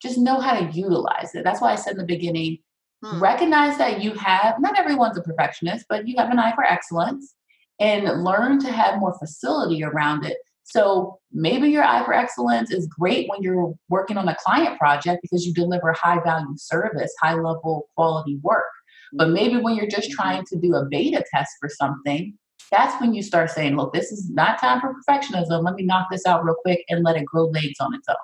[0.00, 1.44] just know how to utilize it.
[1.44, 2.58] That's why I said in the beginning,
[3.04, 3.22] hmm.
[3.22, 7.34] recognize that you have, not everyone's a perfectionist, but you have an eye for excellence
[7.78, 10.36] and learn to have more facility around it.
[10.64, 15.20] So maybe your eye for excellence is great when you're working on a client project
[15.22, 18.64] because you deliver high value service, high level quality work.
[19.12, 20.22] But maybe when you're just mm-hmm.
[20.22, 22.38] trying to do a beta test for something,
[22.70, 25.64] that's when you start saying, look, this is not time for perfectionism.
[25.64, 28.16] Let me knock this out real quick and let it grow legs on its own.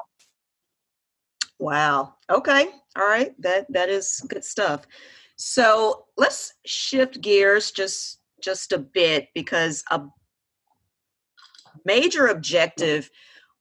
[1.58, 2.14] Wow.
[2.30, 2.68] Okay.
[2.96, 3.34] All right.
[3.40, 4.86] That that is good stuff.
[5.36, 10.02] So let's shift gears just just a bit because a
[11.84, 13.10] major objective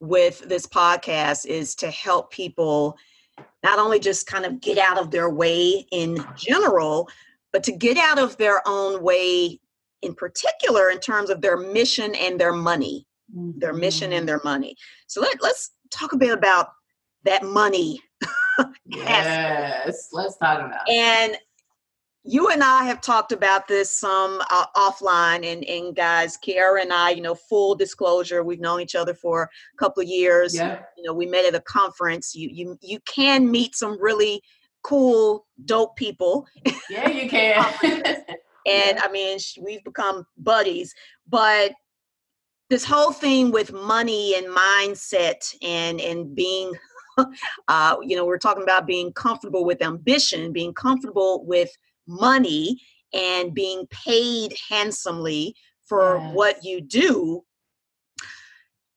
[0.00, 2.96] with this podcast is to help people
[3.62, 7.08] not only just kind of get out of their way in general,
[7.52, 9.60] but to get out of their own way
[10.02, 13.06] in particular in terms of their mission and their money.
[13.34, 13.58] Mm-hmm.
[13.58, 14.26] Their mission and mm-hmm.
[14.26, 14.76] their money.
[15.08, 16.68] So let, let's talk a bit about
[17.26, 18.00] that money.
[18.86, 20.80] yes, let's talk about.
[20.88, 20.92] It.
[20.92, 21.36] And
[22.24, 26.92] you and I have talked about this some uh, offline, and and guys, Kiara and
[26.92, 30.54] I, you know, full disclosure, we've known each other for a couple of years.
[30.54, 30.80] Yeah.
[30.96, 32.34] You know, we met at a conference.
[32.34, 34.42] You you you can meet some really
[34.82, 36.46] cool, dope people.
[36.90, 37.64] Yeah, you can.
[37.82, 38.36] and
[38.66, 39.00] yeah.
[39.02, 40.94] I mean, we've become buddies,
[41.28, 41.72] but
[42.70, 46.72] this whole thing with money and mindset and and being
[47.68, 51.70] uh, you know, we're talking about being comfortable with ambition, being comfortable with
[52.06, 52.80] money,
[53.12, 56.34] and being paid handsomely for yes.
[56.34, 57.42] what you do.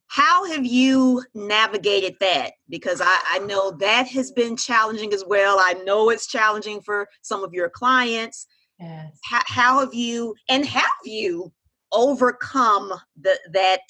[0.07, 2.53] How have you navigated that?
[2.67, 5.57] Because I, I know that has been challenging as well.
[5.59, 8.47] I know it's challenging for some of your clients.
[8.79, 9.19] Yes.
[9.23, 11.51] How, how have you and have you
[11.91, 13.81] overcome the, that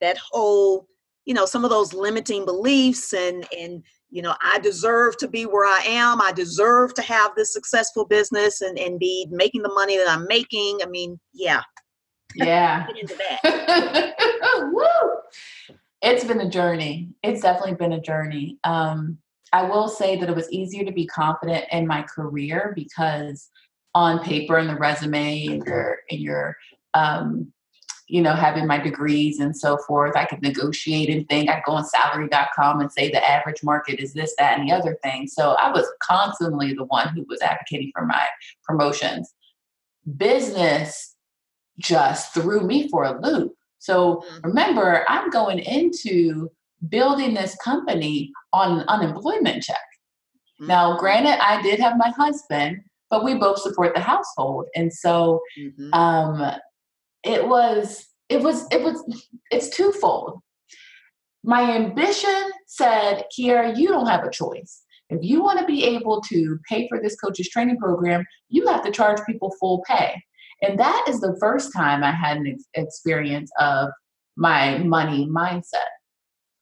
[0.00, 0.86] that whole
[1.28, 5.44] you know some of those limiting beliefs and and you know i deserve to be
[5.44, 6.22] where i am.
[6.22, 10.26] I deserve to have this successful business and and be making the money that i'm
[10.26, 10.80] making.
[10.82, 11.62] I mean yeah.
[12.34, 12.86] Yeah.
[14.72, 14.84] Woo!
[16.02, 17.08] it's been a journey.
[17.22, 18.58] It's definitely been a journey.
[18.64, 19.18] Um
[19.52, 23.50] i will say that it was easier to be confident in my career because
[23.94, 26.56] on paper and the resume and your and your
[26.94, 27.52] um
[28.08, 31.50] you know, having my degrees and so forth, I could negotiate and think.
[31.50, 34.98] I'd go on salary.com and say the average market is this, that, and the other
[35.02, 35.26] thing.
[35.26, 38.24] So I was constantly the one who was advocating for my
[38.64, 39.34] promotions.
[40.16, 41.14] Business
[41.78, 43.52] just threw me for a loop.
[43.78, 44.48] So mm-hmm.
[44.48, 46.50] remember, I'm going into
[46.88, 49.76] building this company on an unemployment check.
[50.60, 50.66] Mm-hmm.
[50.68, 52.80] Now, granted, I did have my husband,
[53.10, 54.66] but we both support the household.
[54.74, 55.92] And so mm-hmm.
[55.92, 56.58] um,
[57.24, 59.02] it was it was it was
[59.50, 60.40] it's twofold.
[61.44, 64.82] My ambition said kiara you don't have a choice.
[65.10, 68.82] If you want to be able to pay for this coach's training program you have
[68.84, 70.22] to charge people full pay.
[70.62, 73.90] And that is the first time i had an ex- experience of
[74.36, 75.90] my money mindset.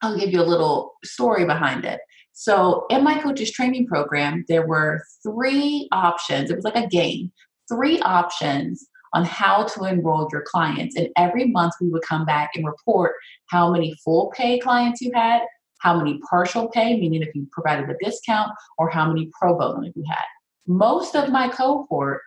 [0.02, 2.00] I'll give you a little story behind it.
[2.32, 7.32] So in my coach's training program there were three options it was like a game
[7.68, 10.96] three options on how to enroll your clients.
[10.96, 13.14] And every month we would come back and report
[13.46, 15.42] how many full pay clients you had,
[15.78, 19.90] how many partial pay, meaning if you provided a discount, or how many pro bono
[19.94, 20.24] you had.
[20.66, 22.22] Most of my cohort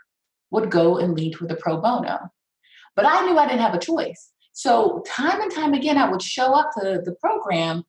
[0.52, 2.18] would go and lead with a pro bono.
[2.96, 4.32] But I knew I didn't have a choice.
[4.54, 7.84] So, time and time again, I would show up to the program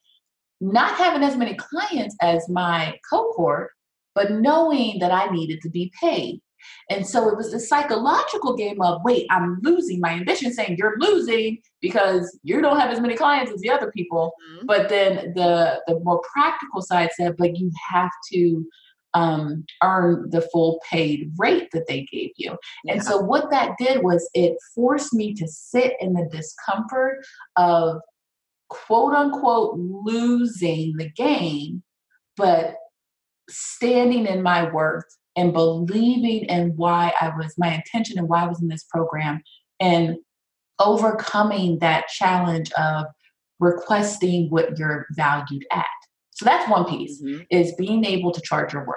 [0.60, 3.70] not having as many clients as my cohort,
[4.14, 6.40] but knowing that I needed to be paid.
[6.88, 10.00] And so it was a psychological game of wait, I'm losing.
[10.00, 13.90] My ambition saying you're losing because you don't have as many clients as the other
[13.90, 14.32] people.
[14.54, 14.66] Mm-hmm.
[14.66, 18.66] But then the the more practical side said, but you have to
[19.14, 22.56] um, earn the full paid rate that they gave you.
[22.84, 22.94] Yeah.
[22.94, 27.24] And so what that did was it forced me to sit in the discomfort
[27.56, 28.00] of
[28.68, 31.82] quote unquote losing the game,
[32.36, 32.76] but
[33.48, 35.04] standing in my worth
[35.40, 39.42] and believing in why I was, my intention and why I was in this program,
[39.80, 40.16] and
[40.78, 43.06] overcoming that challenge of
[43.58, 45.86] requesting what you're valued at.
[46.32, 47.42] So that's one piece mm-hmm.
[47.50, 48.96] is being able to charge your worth.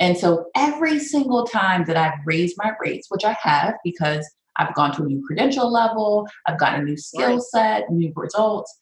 [0.00, 4.74] And so every single time that I've raised my rates, which I have because I've
[4.74, 8.76] gone to a new credential level, I've gotten a new skill set, new results,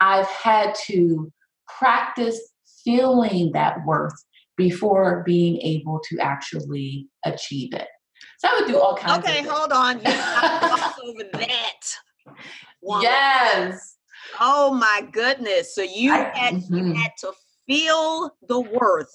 [0.00, 1.30] I've had to
[1.78, 2.40] practice
[2.82, 4.14] feeling that worth
[4.56, 7.88] before being able to actually achieve it.
[8.38, 9.96] So I would do all kinds okay, hold on.
[11.04, 11.80] Over that.
[12.82, 13.96] Yes.
[14.40, 15.74] Oh my goodness.
[15.74, 16.76] So you I, had mm-hmm.
[16.76, 17.32] you had to
[17.66, 19.14] feel the worth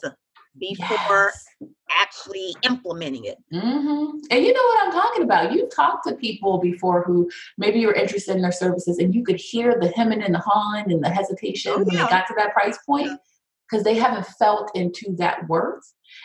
[0.60, 1.70] before yes.
[1.90, 3.38] actually implementing it.
[3.54, 4.18] Mm-hmm.
[4.32, 5.54] And you know what I'm talking about.
[5.54, 9.40] You've talked to people before who maybe you're interested in their services and you could
[9.40, 11.84] hear the hemming and the hawing and the hesitation oh, yeah.
[11.84, 13.20] when they got to that price point.
[13.70, 15.84] Because they haven't felt into that worth.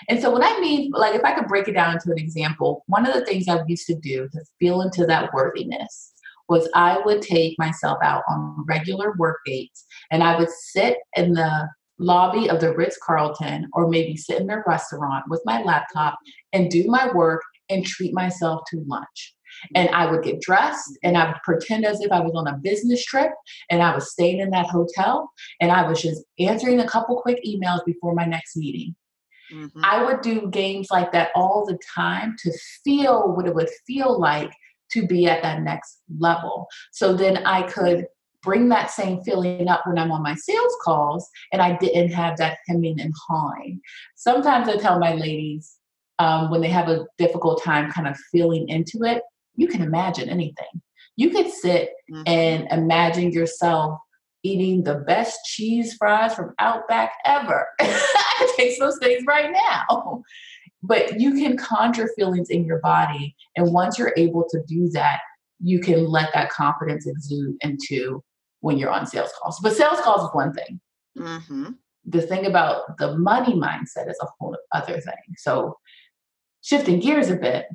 [0.09, 2.85] And so, what I mean, like, if I could break it down into an example,
[2.87, 6.15] one of the things I used to do to feel into that worthiness
[6.49, 11.33] was I would take myself out on regular work dates and I would sit in
[11.33, 11.69] the
[11.99, 16.19] lobby of the Ritz Carlton or maybe sit in their restaurant with my laptop
[16.53, 19.35] and do my work and treat myself to lunch.
[19.75, 22.59] And I would get dressed and I would pretend as if I was on a
[22.59, 23.31] business trip
[23.71, 25.31] and I was staying in that hotel
[25.61, 28.95] and I was just answering a couple quick emails before my next meeting.
[29.53, 29.81] Mm-hmm.
[29.85, 32.53] I would do games like that all the time to
[32.85, 34.53] feel what it would feel like
[34.93, 36.67] to be at that next level.
[36.93, 38.07] So then I could
[38.43, 42.37] bring that same feeling up when I'm on my sales calls and I didn't have
[42.37, 43.81] that hemming and hawing.
[44.17, 45.79] Sometimes I tell my ladies
[46.19, 49.23] um, when they have a difficult time kind of feeling into it,
[49.57, 50.83] you can imagine anything.
[51.17, 52.23] You could sit mm-hmm.
[52.27, 53.99] and imagine yourself
[54.43, 57.69] eating the best cheese fries from Outback ever.
[57.81, 60.23] I taste those things right now.
[60.83, 63.35] But you can conjure feelings in your body.
[63.57, 65.21] And once you're able to do that,
[65.61, 68.23] you can let that confidence exude into
[68.61, 69.59] when you're on sales calls.
[69.63, 70.81] But sales calls is one thing.
[71.19, 71.71] Mm-hmm.
[72.07, 75.37] The thing about the money mindset is a whole other thing.
[75.39, 75.79] So,
[76.61, 77.67] shifting gears a bit,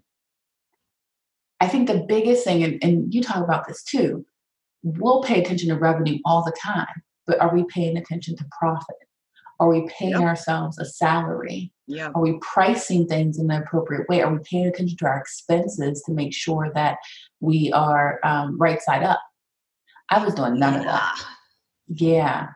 [1.59, 4.25] I think the biggest thing, and, and you talk about this too,
[4.83, 8.95] we'll pay attention to revenue all the time, but are we paying attention to profit?
[9.59, 10.21] Are we paying yep.
[10.21, 11.73] ourselves a salary?
[11.87, 12.13] Yep.
[12.15, 14.21] Are we pricing things in the appropriate way?
[14.21, 16.97] Are we paying attention to our expenses to make sure that
[17.41, 19.19] we are um, right side up?
[20.09, 20.79] I was doing none yeah.
[20.79, 21.25] of that.
[21.87, 22.47] Yeah.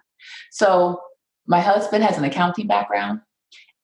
[0.52, 1.02] So
[1.46, 3.20] my husband has an accounting background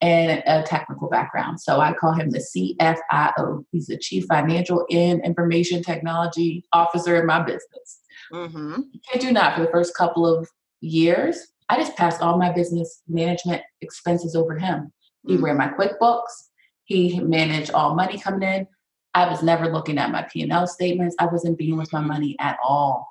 [0.02, 1.60] and a technical background.
[1.60, 3.66] So I call him the CFIO.
[3.72, 8.00] He's the Chief Financial and Information Technology Officer in my business.
[8.32, 8.82] Mm-hmm.
[9.14, 10.47] I do not for the first couple of
[10.82, 11.47] years.
[11.68, 14.93] I just passed all my business management expenses over to him.
[15.28, 15.45] He mm-hmm.
[15.45, 16.47] ran my QuickBooks.
[16.86, 18.68] He managed all money coming in.
[19.14, 21.16] I was never looking at my P&L statements.
[21.20, 23.08] I wasn't being with my money at all.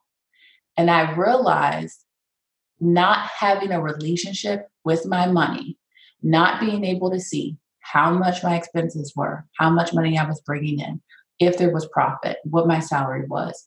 [0.76, 2.05] And I realized
[2.80, 5.76] not having a relationship with my money
[6.22, 10.40] not being able to see how much my expenses were, how much money I was
[10.42, 11.00] bringing in,
[11.38, 13.66] if there was profit, what my salary was,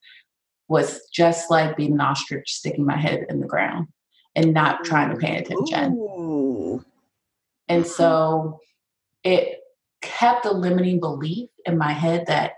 [0.67, 3.87] was just like being an ostrich sticking my head in the ground
[4.35, 5.93] and not trying to pay attention.
[5.93, 6.83] Ooh.
[7.67, 8.59] And so
[9.23, 9.59] it
[10.01, 12.53] kept a limiting belief in my head that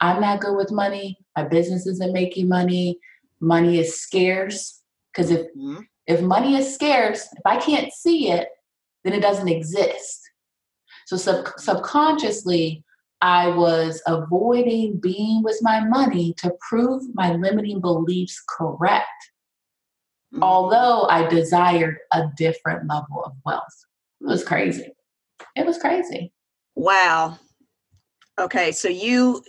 [0.00, 1.18] I'm not good with money.
[1.36, 2.98] My business isn't making money.
[3.40, 4.82] Money is scarce.
[5.12, 5.80] Because if mm-hmm.
[6.06, 8.48] if money is scarce, if I can't see it,
[9.04, 10.20] then it doesn't exist.
[11.06, 12.84] So sub- subconsciously,
[13.20, 19.06] I was avoiding being with my money to prove my limiting beliefs correct.
[20.34, 20.42] Mm-hmm.
[20.42, 23.86] Although I desired a different level of wealth.
[24.20, 24.92] It was crazy.
[25.54, 26.32] It was crazy.
[26.74, 27.38] Wow.
[28.38, 29.42] Okay, so you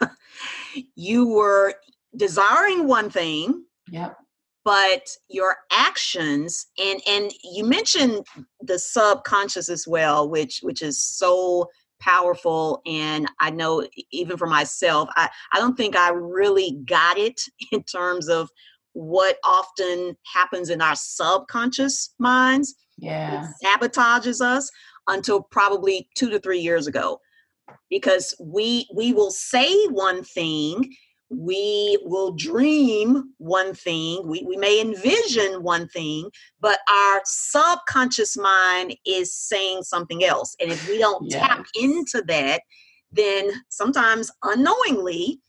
[0.94, 1.74] you were
[2.14, 3.64] desiring one thing.
[3.90, 4.16] Yep.
[4.64, 8.24] But your actions and and you mentioned
[8.60, 11.68] the subconscious as well, which which is so
[12.02, 17.40] powerful and i know even for myself i, I don't think i really got it
[17.72, 18.50] in terms of
[18.92, 23.46] what often happens in our subconscious minds yeah.
[23.46, 24.68] it sabotages us
[25.06, 27.18] until probably two to three years ago
[27.88, 30.92] because we we will say one thing
[31.34, 36.28] we will dream one thing we, we may envision one thing
[36.60, 40.54] but our subconscious mind is saying something else.
[40.60, 41.40] And if we don't yes.
[41.40, 42.62] tap into that
[43.12, 45.40] then sometimes unknowingly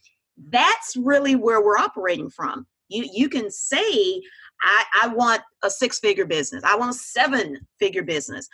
[0.49, 2.65] that's really where we're operating from.
[2.88, 4.21] You you can say
[4.61, 6.63] i i want a six figure business.
[6.63, 8.47] I want a seven figure business.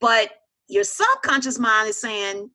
[0.00, 0.30] But
[0.68, 2.50] your subconscious mind is saying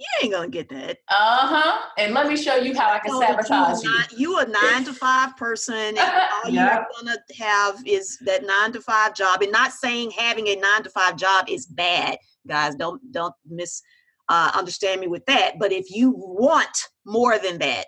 [0.00, 0.98] you ain't gonna get that.
[1.08, 1.78] Uh huh.
[1.98, 4.18] And let me show you how I can so sabotage you.
[4.18, 5.98] you a nine to five person, and
[6.44, 9.42] all you're gonna have is that nine to five job.
[9.42, 12.16] And not saying having a nine to five job is bad,
[12.48, 12.74] guys.
[12.76, 13.82] Don't don't miss
[14.30, 15.58] uh, understand me with that.
[15.58, 17.86] But if you want more than that,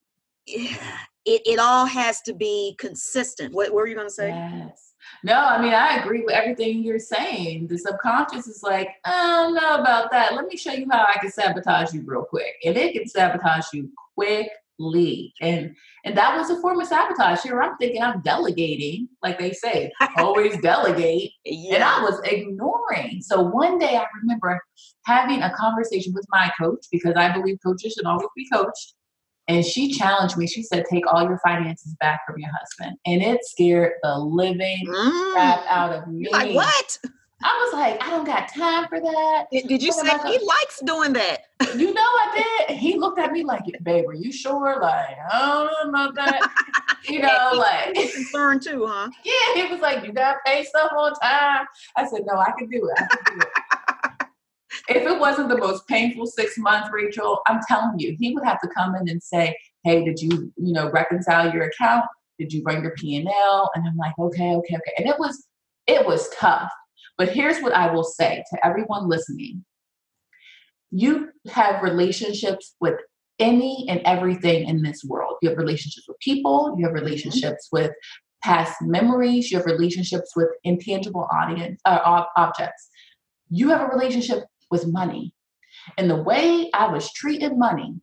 [0.46, 0.76] it,
[1.24, 3.54] it all has to be consistent.
[3.54, 4.28] What, what were you gonna say?
[4.28, 4.87] Yes.
[5.24, 7.66] No, I mean, I agree with everything you're saying.
[7.66, 10.34] The subconscious is like, I don't know about that.
[10.34, 12.54] Let me show you how I can sabotage you real quick.
[12.64, 15.34] And it can sabotage you quickly.
[15.40, 17.42] And and that was a form of sabotage.
[17.42, 21.32] Here I'm thinking I'm delegating, like they say, always delegate.
[21.44, 21.74] Yeah.
[21.76, 23.20] And I was ignoring.
[23.22, 24.60] So one day I remember
[25.04, 28.94] having a conversation with my coach because I believe coaches should always be coached.
[29.48, 30.46] And she challenged me.
[30.46, 32.98] She said, Take all your finances back from your husband.
[33.06, 35.32] And it scared the living mm.
[35.32, 36.28] crap out of me.
[36.30, 36.98] Like, what?
[37.40, 39.44] I was like, I don't got time for that.
[39.52, 41.42] Did, did you say he likes doing that?
[41.76, 42.76] You know I did.
[42.76, 44.80] He looked at me like, babe, are you sure?
[44.82, 46.96] Like, I don't know about that.
[47.08, 49.08] you know, like concerned too, huh?
[49.24, 51.66] Yeah, he was like, You gotta pay stuff on time.
[51.96, 53.02] I said, No, I can do it.
[53.02, 53.67] I can do it
[54.88, 58.60] if it wasn't the most painful six months, Rachel, I'm telling you, he would have
[58.60, 62.06] to come in and say, "Hey, did you, you know, reconcile your account?
[62.38, 65.18] Did you bring your P and L?" And I'm like, "Okay, okay, okay." And it
[65.18, 65.46] was,
[65.86, 66.70] it was tough.
[67.18, 69.64] But here's what I will say to everyone listening:
[70.90, 72.94] You have relationships with
[73.38, 75.36] any and everything in this world.
[75.42, 76.74] You have relationships with people.
[76.78, 77.92] You have relationships with
[78.42, 79.50] past memories.
[79.50, 82.88] You have relationships with intangible audience uh, objects.
[83.50, 85.34] You have a relationship was money.
[85.96, 88.00] And the way I was treating money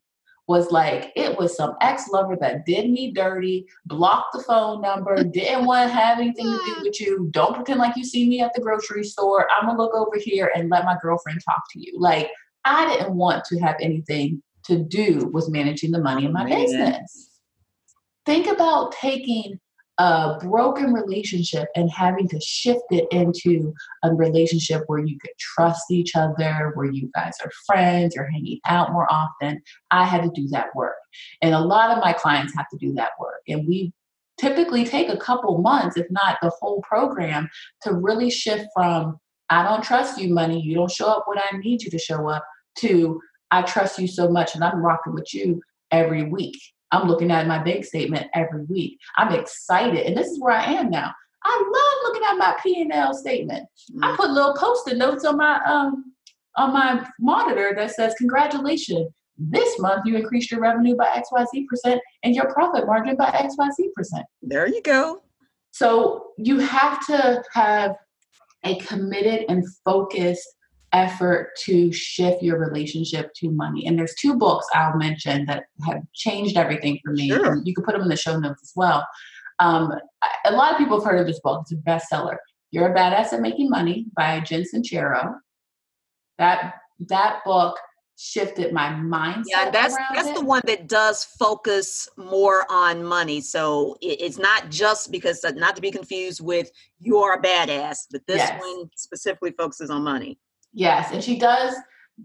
[0.48, 5.24] was like it was some ex lover that did me dirty, blocked the phone number,
[5.24, 7.28] didn't want to have anything to do with you.
[7.32, 9.48] Don't pretend like you see me at the grocery store.
[9.52, 12.00] I'm gonna look over here and let my girlfriend talk to you.
[12.00, 12.30] Like
[12.64, 16.62] I didn't want to have anything to do with managing the money in my oh,
[16.62, 17.40] business.
[18.26, 19.60] Think about taking
[19.98, 23.74] a broken relationship and having to shift it into
[24.04, 28.60] a relationship where you could trust each other, where you guys are friends, you're hanging
[28.68, 29.62] out more often.
[29.92, 30.98] I had to do that work.
[31.42, 33.42] And a lot of my clients have to do that work.
[33.48, 33.94] And we
[34.38, 37.50] typically take a couple months, if not the whole program,
[37.84, 39.18] to really shift from
[39.50, 42.28] I don't trust you, money, you don't show up when I need you to show
[42.30, 42.44] up,
[42.80, 43.22] to
[43.52, 46.58] I trust you so much and I'm rocking with you every week.
[46.92, 49.00] I'm looking at my bank statement every week.
[49.18, 50.06] I'm excited.
[50.06, 51.14] And this is where I am now.
[51.44, 53.68] I love looking at my P&L statement.
[53.92, 54.04] Mm-hmm.
[54.04, 56.12] I put little post-it notes on my um
[56.58, 59.12] on my monitor that says congratulations.
[59.38, 63.94] This month you increased your revenue by XYZ percent and your profit margin by XYZ
[63.94, 64.26] percent.
[64.42, 65.22] There you go.
[65.72, 67.96] So you have to have
[68.64, 70.48] a committed and focused
[70.96, 73.86] effort to shift your relationship to money.
[73.86, 77.30] And there's two books I'll mention that have changed everything for me.
[77.30, 77.62] Sure.
[77.64, 79.06] You can put them in the show notes as well.
[79.60, 79.94] Um,
[80.46, 81.62] a lot of people have heard of this book.
[81.62, 82.38] It's a bestseller.
[82.72, 85.36] You're a Badass at Making Money by Jen Sincero.
[86.38, 86.76] That
[87.08, 87.78] that book
[88.18, 89.44] shifted my mindset.
[89.48, 90.36] Yeah, that's that's it.
[90.36, 93.42] the one that does focus more on money.
[93.42, 98.08] So it, it's not just because not to be confused with you are a badass,
[98.12, 98.60] but this yes.
[98.60, 100.38] one specifically focuses on money.
[100.76, 101.74] Yes, and she does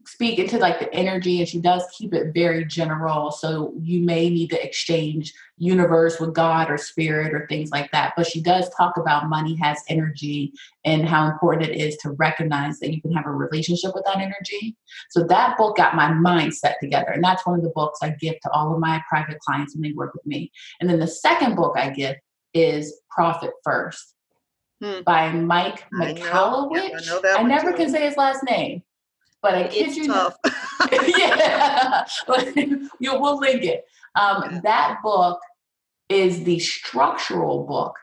[0.04, 4.30] speak into like the energy and she does keep it very general so you may
[4.30, 8.70] need to exchange universe with god or spirit or things like that but she does
[8.76, 10.52] talk about money has energy
[10.84, 14.18] and how important it is to recognize that you can have a relationship with that
[14.18, 14.76] energy.
[15.10, 18.10] So that book got my mind set together and that's one of the books i
[18.10, 20.52] give to all of my private clients when they work with me.
[20.80, 22.16] And then the second book i give
[22.54, 24.14] is profit first
[24.82, 25.02] hmm.
[25.04, 27.76] by mike michalowicz I, I never too.
[27.76, 28.82] can say his last name
[29.42, 30.36] but I kid it's you tough.
[31.06, 33.84] yeah, but you we'll link it.
[34.14, 35.40] Um, that book
[36.08, 37.96] is the structural book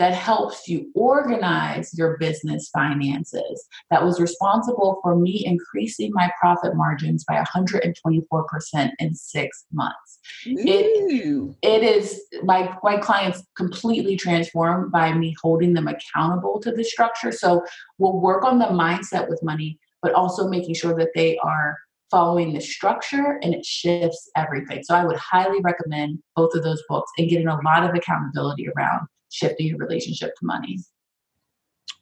[0.00, 3.68] that helps you organize your business finances.
[3.90, 10.18] That was responsible for me increasing my profit margins by 124% in six months.
[10.46, 16.82] It, it is my my clients completely transformed by me holding them accountable to the
[16.82, 17.30] structure.
[17.30, 17.62] So
[17.98, 21.76] we'll work on the mindset with money but also making sure that they are
[22.10, 24.82] following the structure and it shifts everything.
[24.82, 28.66] So I would highly recommend both of those books and getting a lot of accountability
[28.74, 30.78] around shifting your relationship to money.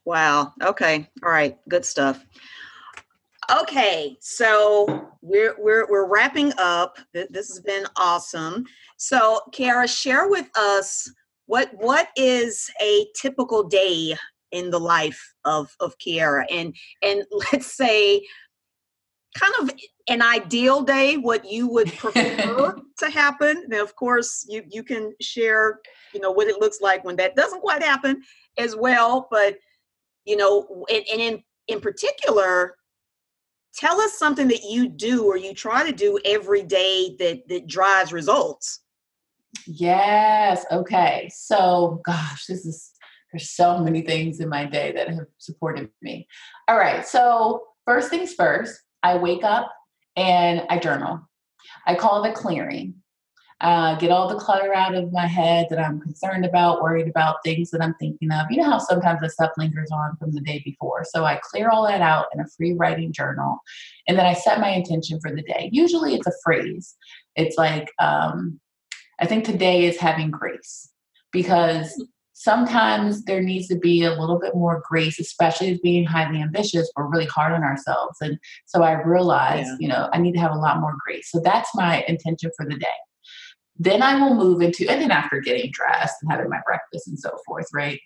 [0.05, 0.55] Wow.
[0.62, 1.09] Okay.
[1.22, 1.59] All right.
[1.68, 2.24] Good stuff.
[3.51, 6.99] Okay, so we're we're we're wrapping up.
[7.14, 8.66] This has been awesome.
[8.99, 11.11] So, Kiara, share with us
[11.47, 14.16] what what is a typical day
[14.53, 17.22] in the life of of Kiara and and
[17.53, 18.22] let's say
[19.39, 19.70] kind of
[20.09, 23.64] an ideal day what you would prefer to happen.
[23.68, 25.80] Now of course you you can share
[26.12, 28.22] you know what it looks like when that doesn't quite happen
[28.57, 29.57] as well but
[30.24, 32.74] you know and, and in in particular
[33.74, 37.66] tell us something that you do or you try to do every day that that
[37.66, 38.80] drives results.
[39.66, 41.30] Yes okay.
[41.32, 42.93] So gosh this is
[43.32, 46.26] there's so many things in my day that have supported me.
[46.66, 49.73] All right, so first things first, I wake up
[50.17, 51.21] and I journal.
[51.87, 52.95] I call it clearing.
[53.61, 57.43] Uh, get all the clutter out of my head that I'm concerned about, worried about,
[57.43, 58.47] things that I'm thinking of.
[58.51, 61.05] You know how sometimes the stuff lingers on from the day before.
[61.05, 63.59] So I clear all that out in a free writing journal.
[64.07, 65.71] And then I set my intention for the day.
[65.73, 66.95] Usually it's a phrase.
[67.35, 68.61] It's like, um,
[69.21, 70.91] I think today is having grace
[71.33, 72.01] because
[72.39, 76.89] sometimes there needs to be a little bit more grace, especially as being highly ambitious.
[76.95, 78.16] We're really hard on ourselves.
[78.20, 79.76] And so I realized, yeah.
[79.80, 81.32] you know, I need to have a lot more grace.
[81.32, 82.86] So that's my intention for the day.
[83.76, 87.18] Then I will move into, and then after getting dressed and having my breakfast and
[87.18, 87.99] so forth, right?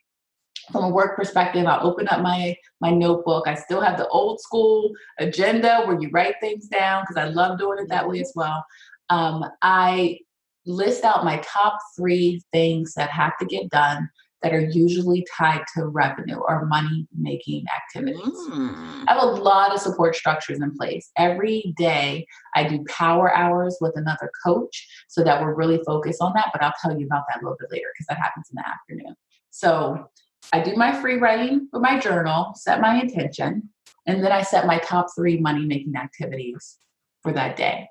[0.70, 3.46] From a work perspective, I'll open up my my notebook.
[3.46, 7.58] I still have the old school agenda where you write things down because I love
[7.58, 8.64] doing it that way as well.
[9.10, 10.20] Um, I
[10.64, 14.08] list out my top three things that have to get done
[14.42, 18.36] that are usually tied to revenue or money making activities.
[18.50, 19.04] Mm.
[19.06, 21.10] I have a lot of support structures in place.
[21.16, 26.32] Every day I do power hours with another coach so that we're really focused on
[26.34, 28.56] that, but I'll tell you about that a little bit later because that happens in
[28.56, 29.16] the afternoon.
[29.50, 30.08] So
[30.52, 33.68] I do my free writing with my journal, set my intention,
[34.06, 36.78] and then I set my top three money making activities
[37.22, 37.88] for that day.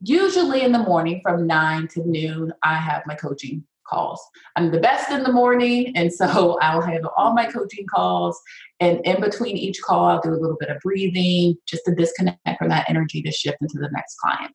[0.00, 3.64] Usually in the morning from nine to noon, I have my coaching
[3.94, 4.20] calls.
[4.56, 8.40] I'm the best in the morning, and so I'll handle all my coaching calls.
[8.80, 12.58] And in between each call, I'll do a little bit of breathing just to disconnect
[12.58, 14.54] from that energy to shift into the next client.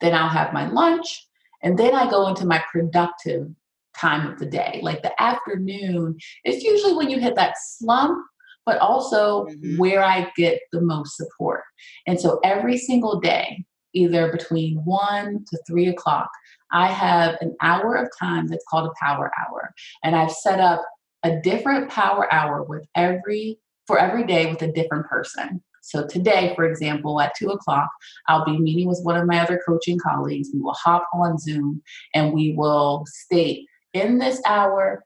[0.00, 1.26] Then I'll have my lunch,
[1.62, 3.48] and then I go into my productive
[3.96, 4.80] time of the day.
[4.82, 8.18] Like the afternoon is usually when you hit that slump,
[8.66, 9.78] but also mm-hmm.
[9.78, 11.62] where I get the most support.
[12.06, 13.64] And so every single day,
[13.94, 16.28] either between one to three o'clock,
[16.72, 19.72] I have an hour of time that's called a power hour.
[20.02, 20.84] And I've set up
[21.22, 25.62] a different power hour with every for every day with a different person.
[25.82, 27.90] So today, for example, at two o'clock,
[28.26, 30.48] I'll be meeting with one of my other coaching colleagues.
[30.52, 31.82] We will hop on Zoom
[32.14, 35.04] and we will state in this hour,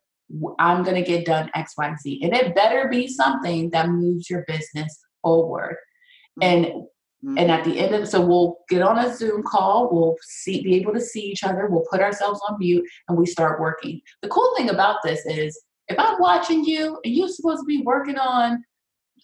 [0.58, 2.20] I'm going to get done XYZ.
[2.22, 5.76] And it better be something that moves your business forward.
[6.40, 6.66] Mm-hmm.
[6.66, 6.86] And
[7.24, 7.38] Mm-hmm.
[7.38, 10.76] And at the end of so we'll get on a Zoom call, we'll see be
[10.76, 14.00] able to see each other, we'll put ourselves on mute and we start working.
[14.22, 17.82] The cool thing about this is if I'm watching you and you're supposed to be
[17.82, 18.62] working on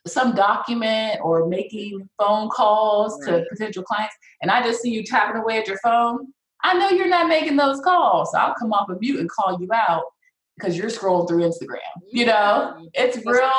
[0.07, 3.39] some document or making phone calls right.
[3.39, 6.27] to potential clients and I just see you tapping away at your phone,
[6.65, 8.33] I know you're not making those calls.
[8.33, 10.05] So I'll come off of mute and call you out
[10.57, 11.79] because you're scrolling through Instagram.
[12.13, 13.51] You know, it's real.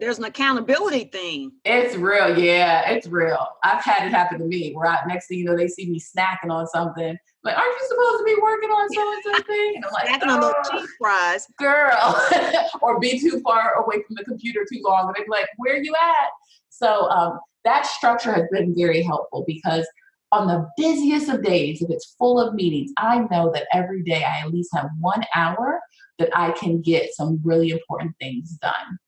[0.00, 1.52] There's an accountability thing.
[1.64, 2.38] It's real.
[2.38, 3.46] Yeah, it's real.
[3.62, 6.00] I've had it happen to me where I, next thing you know, they see me
[6.00, 7.16] snacking on something.
[7.44, 9.72] Like, aren't you supposed to be working on so and so thing?
[9.76, 12.28] And I'm like, snacking on those cheese fries, girl,
[12.82, 15.82] or be too far away from the computer too long, and they're like, where are
[15.82, 16.30] you at?
[16.70, 19.86] So um, that structure has been very helpful because
[20.32, 24.24] on the busiest of days, if it's full of meetings, I know that every day
[24.24, 25.80] I at least have one hour
[26.18, 28.98] that I can get some really important things done.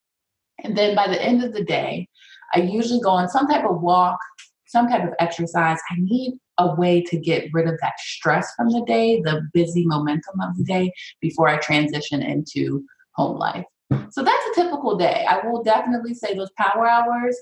[0.65, 2.09] And then by the end of the day,
[2.55, 4.19] I usually go on some type of walk,
[4.67, 5.79] some type of exercise.
[5.91, 9.87] I need a way to get rid of that stress from the day, the busy
[9.87, 13.65] momentum of the day before I transition into home life.
[14.11, 15.25] So that's a typical day.
[15.29, 17.37] I will definitely say those power hours,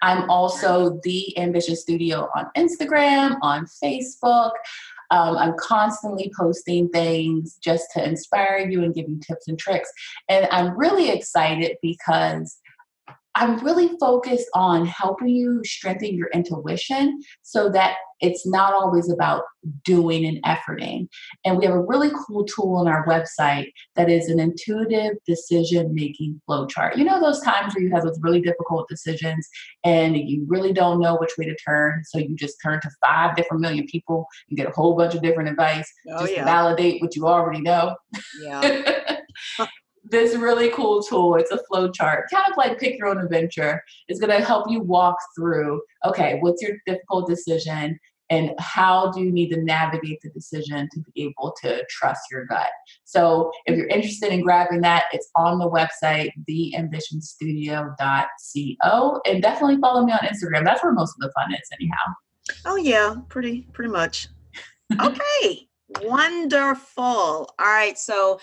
[0.02, 4.52] I'm also the Ambition Studio on Instagram, on Facebook.
[5.12, 9.92] Um, I'm constantly posting things just to inspire you and give you tips and tricks.
[10.30, 12.60] And I'm really excited because
[13.38, 19.44] I'm really focused on helping you strengthen your intuition so that it's not always about
[19.86, 21.08] doing and efforting.
[21.46, 25.94] And we have a really cool tool on our website that is an intuitive decision
[25.94, 26.98] making flow chart.
[26.98, 29.48] You know, those times where you have those really difficult decisions
[29.84, 32.02] and you really don't know which way to turn.
[32.06, 35.22] So you just turn to five different million people, you get a whole bunch of
[35.22, 36.40] different advice oh, just yeah.
[36.40, 37.96] to validate what you already know.
[38.42, 39.20] Yeah.
[40.10, 41.36] this really cool tool.
[41.36, 43.84] It's a flow chart, kind of like pick your own adventure.
[44.08, 48.00] It's going to help you walk through okay, what's your difficult decision?
[48.30, 52.46] And how do you need to navigate the decision to be able to trust your
[52.46, 52.68] gut?
[53.06, 59.22] So, if you're interested in grabbing that, it's on the website, theambitionstudio.co.
[59.26, 60.66] And definitely follow me on Instagram.
[60.66, 61.96] That's where most of the fun is, anyhow.
[62.66, 64.28] Oh, yeah, pretty, pretty much.
[65.02, 65.68] Okay,
[66.04, 67.04] wonderful.
[67.04, 68.40] All right, so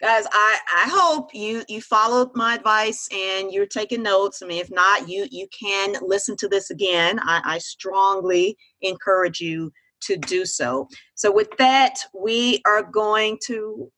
[0.00, 4.42] guys i i hope you you followed my advice and you're taking notes.
[4.42, 7.18] I mean if not you you can listen to this again.
[7.20, 9.72] I, I strongly encourage you
[10.02, 10.88] to do so.
[11.14, 13.90] So with that we are going to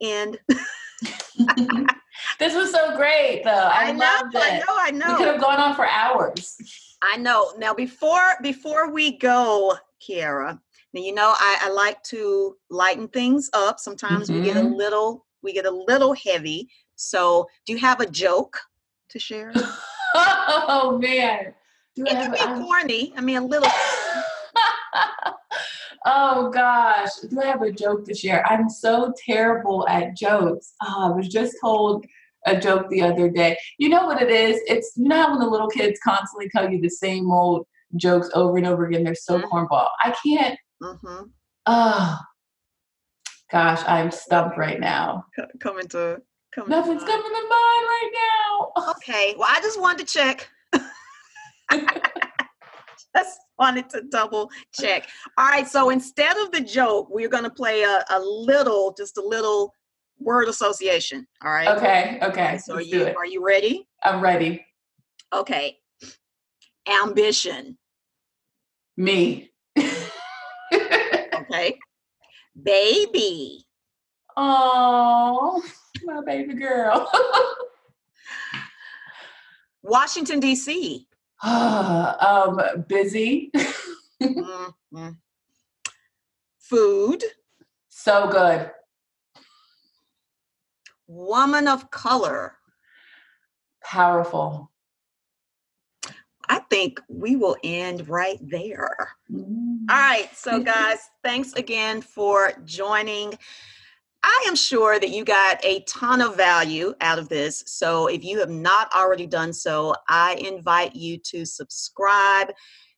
[0.00, 0.38] end.
[2.38, 3.50] This was so great though.
[3.50, 6.56] I, I know i know i know we could have gone on for hours.
[7.02, 7.52] I know.
[7.58, 10.58] Now before before we go kiara
[11.04, 13.78] you know, I, I like to lighten things up.
[13.78, 14.40] Sometimes mm-hmm.
[14.40, 14.74] we get a mm-hmm.
[14.74, 16.68] little, we get a little heavy.
[16.96, 18.58] So, do you have a joke
[19.10, 19.52] to share?
[20.14, 21.54] oh man,
[21.94, 23.12] do it can be corny.
[23.16, 23.70] I mean, a little.
[26.06, 28.46] oh gosh, do I have a joke to share?
[28.46, 30.74] I'm so terrible at jokes.
[30.82, 32.06] Oh, I was just told
[32.46, 33.56] a joke the other day.
[33.78, 34.60] You know what it is?
[34.66, 37.66] It's you know when the little kids constantly tell you the same old
[37.96, 39.04] jokes over and over again.
[39.04, 39.48] They're so mm-hmm.
[39.48, 39.88] cornball.
[40.00, 41.22] I can't Mm-hmm.
[41.66, 42.18] Oh,
[43.50, 45.24] gosh, I'm stumped right now.
[45.60, 46.20] Coming to
[46.54, 48.90] coming nothing's to coming to mind right now.
[48.90, 50.48] Okay, well, I just wanted to check.
[53.16, 55.08] just wanted to double check.
[55.38, 59.16] All right, so instead of the joke, we're going to play a, a little, just
[59.16, 59.72] a little
[60.18, 61.26] word association.
[61.44, 61.68] All right.
[61.76, 62.18] Okay.
[62.22, 62.58] Okay.
[62.58, 63.86] So are you are you ready?
[64.02, 64.64] I'm ready.
[65.32, 65.78] Okay.
[66.88, 67.78] Ambition.
[68.96, 69.50] Me.
[71.56, 71.78] Okay.
[72.62, 73.66] Baby.
[74.36, 75.62] Oh,
[76.04, 77.10] my baby girl.
[79.82, 81.06] Washington, D.C.
[81.42, 83.50] um, busy.
[84.22, 85.08] mm-hmm.
[86.58, 87.24] Food.
[87.88, 88.70] So good.
[91.06, 92.56] Woman of color.
[93.82, 94.70] Powerful.
[96.48, 99.12] I think we will end right there.
[99.32, 99.65] Mm-hmm.
[99.88, 100.28] All right.
[100.34, 103.38] So, guys, thanks again for joining.
[104.24, 107.62] I am sure that you got a ton of value out of this.
[107.66, 112.48] So, if you have not already done so, I invite you to subscribe.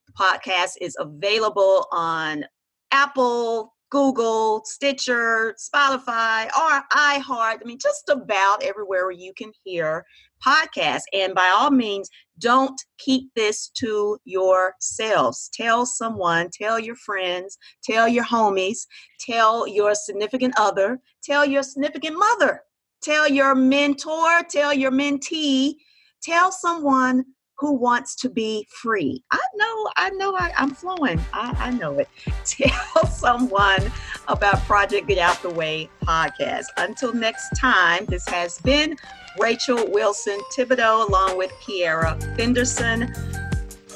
[0.07, 2.45] The podcast is available on
[2.91, 7.59] Apple, Google, Stitcher, Spotify, or iHeart.
[7.61, 10.05] I mean, just about everywhere where you can hear
[10.45, 11.03] podcasts.
[11.13, 12.09] And by all means,
[12.39, 15.49] don't keep this to yourselves.
[15.53, 18.87] Tell someone, tell your friends, tell your homies,
[19.19, 22.61] tell your significant other, tell your significant mother
[23.01, 25.75] tell your mentor, tell your mentee,
[26.21, 27.25] tell someone
[27.59, 29.21] who wants to be free.
[29.31, 31.19] I know, I know I, am flowing.
[31.33, 32.07] I, I know it.
[32.45, 33.91] Tell someone
[34.27, 36.67] about Project Get Out the Way podcast.
[36.77, 38.95] Until next time, this has been
[39.37, 43.13] Rachel Wilson Thibodeau along with Kiara Fenderson.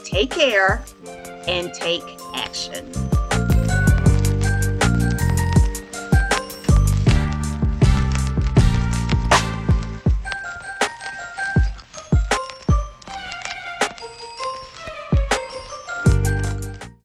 [0.04, 0.84] Take care
[1.48, 2.04] and take
[2.34, 2.92] action.